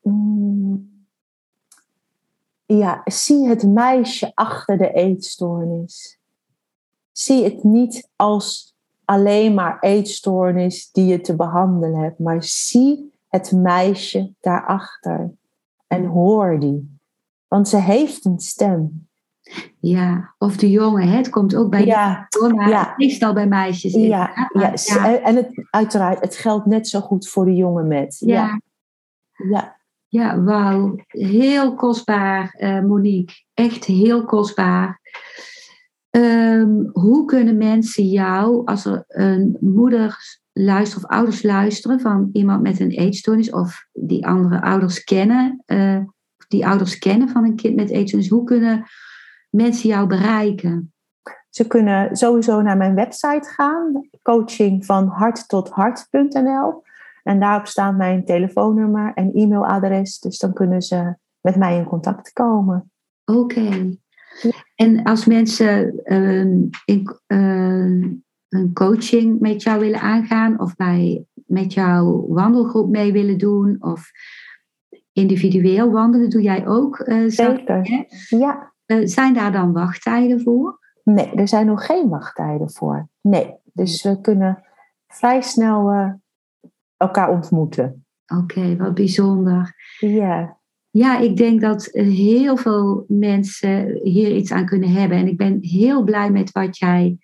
Mm. 0.00 1.06
Ja, 2.66 3.00
zie 3.04 3.48
het 3.48 3.62
meisje 3.62 4.32
achter 4.34 4.78
de 4.78 4.92
eetstoornis. 4.92 6.18
Zie 7.12 7.44
het 7.44 7.64
niet 7.64 8.08
als 8.16 8.74
alleen 9.04 9.54
maar 9.54 9.80
eetstoornis 9.80 10.90
die 10.90 11.04
je 11.04 11.20
te 11.20 11.36
behandelen 11.36 12.00
hebt, 12.00 12.18
maar 12.18 12.42
zie 12.42 13.12
het 13.28 13.52
meisje 13.52 14.34
daarachter 14.40 15.32
en 15.86 16.04
hoor 16.04 16.60
die. 16.60 16.98
Want 17.48 17.68
ze 17.68 17.76
heeft 17.76 18.24
een 18.24 18.38
stem. 18.38 19.08
Ja, 19.80 20.34
of 20.38 20.56
de 20.56 20.70
jongen, 20.70 21.08
hè? 21.08 21.16
het 21.16 21.28
komt 21.28 21.54
ook 21.54 21.70
bij 21.70 21.84
ja, 21.84 22.28
maar 22.54 22.68
ja. 22.68 22.94
meestal 22.96 23.32
bij 23.32 23.46
meisjes. 23.46 23.92
Ja, 23.92 24.48
ja, 24.52 24.72
ja. 24.74 25.20
en 25.20 25.36
het, 25.36 25.66
uiteraard, 25.70 26.20
het 26.20 26.36
geldt 26.36 26.66
net 26.66 26.88
zo 26.88 27.00
goed 27.00 27.28
voor 27.28 27.44
de 27.44 27.54
jongen 27.54 27.88
met. 27.88 28.16
Ja, 28.18 28.60
ja. 29.50 29.76
ja. 30.08 30.42
wauw. 30.42 30.94
Heel 31.06 31.74
kostbaar, 31.74 32.56
uh, 32.58 32.80
Monique. 32.80 33.34
Echt 33.54 33.84
heel 33.84 34.24
kostbaar. 34.24 35.00
Um, 36.10 36.90
hoe 36.92 37.24
kunnen 37.24 37.56
mensen 37.56 38.04
jou, 38.04 38.64
als 38.64 38.84
er 38.84 39.04
een 39.08 39.56
moeder 39.60 40.40
luistert 40.52 41.04
of 41.04 41.10
ouders 41.10 41.42
luisteren 41.42 42.00
van 42.00 42.28
iemand 42.32 42.62
met 42.62 42.80
een 42.80 42.90
eetstoornis, 42.90 43.50
of 43.50 43.86
die 43.92 44.26
andere 44.26 44.62
ouders 44.62 45.04
kennen, 45.04 45.62
uh, 45.66 45.98
die 46.48 46.66
ouders 46.66 46.98
kennen 46.98 47.28
van 47.28 47.44
een 47.44 47.56
kind 47.56 47.76
met 47.76 47.90
eetstoornis, 47.90 48.30
hoe 48.30 48.44
kunnen 48.44 48.86
mensen 49.52 49.88
jou 49.88 50.06
bereiken? 50.06 50.92
Ze 51.50 51.66
kunnen 51.66 52.16
sowieso 52.16 52.62
naar 52.62 52.76
mijn 52.76 52.94
website 52.94 53.48
gaan, 53.48 54.08
coaching 54.22 54.86
van 54.86 55.08
hart 55.08 55.48
tot 55.48 55.68
hart.nl. 55.70 56.82
En 57.22 57.40
daarop 57.40 57.66
staat 57.66 57.96
mijn 57.96 58.24
telefoonnummer 58.24 59.12
en 59.14 59.32
e-mailadres. 59.32 60.18
Dus 60.18 60.38
dan 60.38 60.52
kunnen 60.52 60.82
ze 60.82 61.14
met 61.40 61.56
mij 61.56 61.76
in 61.76 61.84
contact 61.84 62.32
komen. 62.32 62.90
Oké. 63.24 63.96
En 64.74 65.02
als 65.02 65.24
mensen 65.24 66.04
ehm, 66.04 66.58
in, 66.84 67.16
ehm, 67.26 68.10
een 68.48 68.72
coaching 68.72 69.40
met 69.40 69.62
jou 69.62 69.80
willen 69.80 70.00
aangaan 70.00 70.60
of 70.60 70.76
bij, 70.76 71.24
met 71.46 71.72
jouw 71.72 72.26
wandelgroep 72.28 72.90
mee 72.90 73.12
willen 73.12 73.38
doen 73.38 73.76
of 73.80 74.10
individueel 75.12 75.90
wandelen, 75.90 76.30
doe 76.30 76.42
jij 76.42 76.66
ook? 76.66 76.98
Uh, 76.98 77.30
Zeker, 77.30 78.06
ja. 78.28 78.71
Uh, 79.00 79.06
zijn 79.06 79.34
daar 79.34 79.52
dan 79.52 79.72
wachttijden 79.72 80.40
voor? 80.40 80.80
Nee, 81.04 81.30
er 81.34 81.48
zijn 81.48 81.66
nog 81.66 81.86
geen 81.86 82.08
wachttijden 82.08 82.70
voor. 82.70 83.08
Nee, 83.20 83.54
dus 83.72 84.02
we 84.02 84.20
kunnen 84.20 84.62
vrij 85.06 85.40
snel 85.40 85.92
uh, 85.92 86.12
elkaar 86.96 87.30
ontmoeten. 87.30 88.06
Oké, 88.40 88.76
wat 88.76 88.94
bijzonder. 88.94 89.74
Ja. 89.98 90.60
Ja, 90.90 91.18
ik 91.18 91.36
denk 91.36 91.60
dat 91.60 91.88
heel 91.92 92.56
veel 92.56 93.04
mensen 93.08 94.00
hier 94.02 94.36
iets 94.36 94.52
aan 94.52 94.66
kunnen 94.66 94.92
hebben. 94.92 95.18
En 95.18 95.26
ik 95.26 95.36
ben 95.36 95.58
heel 95.60 96.02
blij 96.02 96.30
met 96.30 96.52
wat 96.52 96.78
jij 96.78 97.18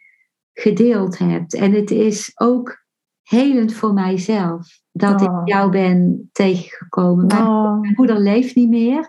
gedeeld 0.52 1.18
hebt. 1.18 1.54
En 1.54 1.72
het 1.72 1.90
is 1.90 2.32
ook 2.34 2.84
helend 3.22 3.72
voor 3.72 3.92
mijzelf 3.92 4.80
dat 4.92 5.20
ik 5.20 5.28
oh. 5.28 5.40
jou 5.44 5.70
ben 5.70 6.28
tegengekomen. 6.32 7.26
Mijn, 7.26 7.46
oh. 7.46 7.80
mijn, 7.80 7.94
moeder 7.96 8.18
leeft 8.18 8.54
niet 8.54 8.68
meer. 8.68 9.08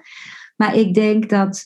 Maar 0.55 0.75
ik 0.75 0.93
denk 0.93 1.29
dat. 1.29 1.65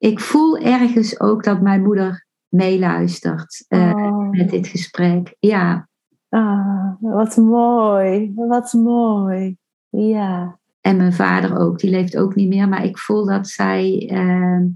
Ik 0.00 0.20
voel 0.20 0.58
ergens 0.58 1.20
ook 1.20 1.44
dat 1.44 1.60
mijn 1.60 1.82
moeder 1.82 2.26
meeluistert 2.48 3.64
uh, 3.68 3.92
oh. 3.96 4.30
met 4.30 4.50
dit 4.50 4.66
gesprek. 4.66 5.36
Ja. 5.38 5.88
Ah, 6.28 6.92
wat 7.00 7.36
mooi. 7.36 8.32
Wat 8.34 8.72
mooi. 8.72 9.56
Ja. 9.88 10.58
En 10.80 10.96
mijn 10.96 11.12
vader 11.12 11.58
ook, 11.58 11.78
die 11.78 11.90
leeft 11.90 12.16
ook 12.16 12.34
niet 12.34 12.48
meer. 12.48 12.68
Maar 12.68 12.84
ik 12.84 12.98
voel 12.98 13.26
dat 13.26 13.48
zij. 13.48 14.10
Uh, 14.12 14.66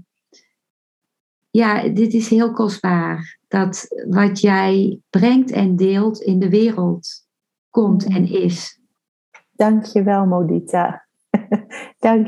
ja, 1.49 1.89
dit 1.89 2.13
is 2.13 2.29
heel 2.29 2.51
kostbaar. 2.51 3.37
Dat 3.47 3.87
wat 4.09 4.39
jij 4.39 4.99
brengt 5.09 5.51
en 5.51 5.75
deelt 5.75 6.19
in 6.19 6.39
de 6.39 6.49
wereld 6.49 7.07
komt 7.69 8.07
en 8.07 8.31
is. 8.31 8.79
Dank 9.51 9.85
je 9.85 10.03
wel, 10.03 10.25
Modita. 10.25 11.05
Dank 11.99 12.27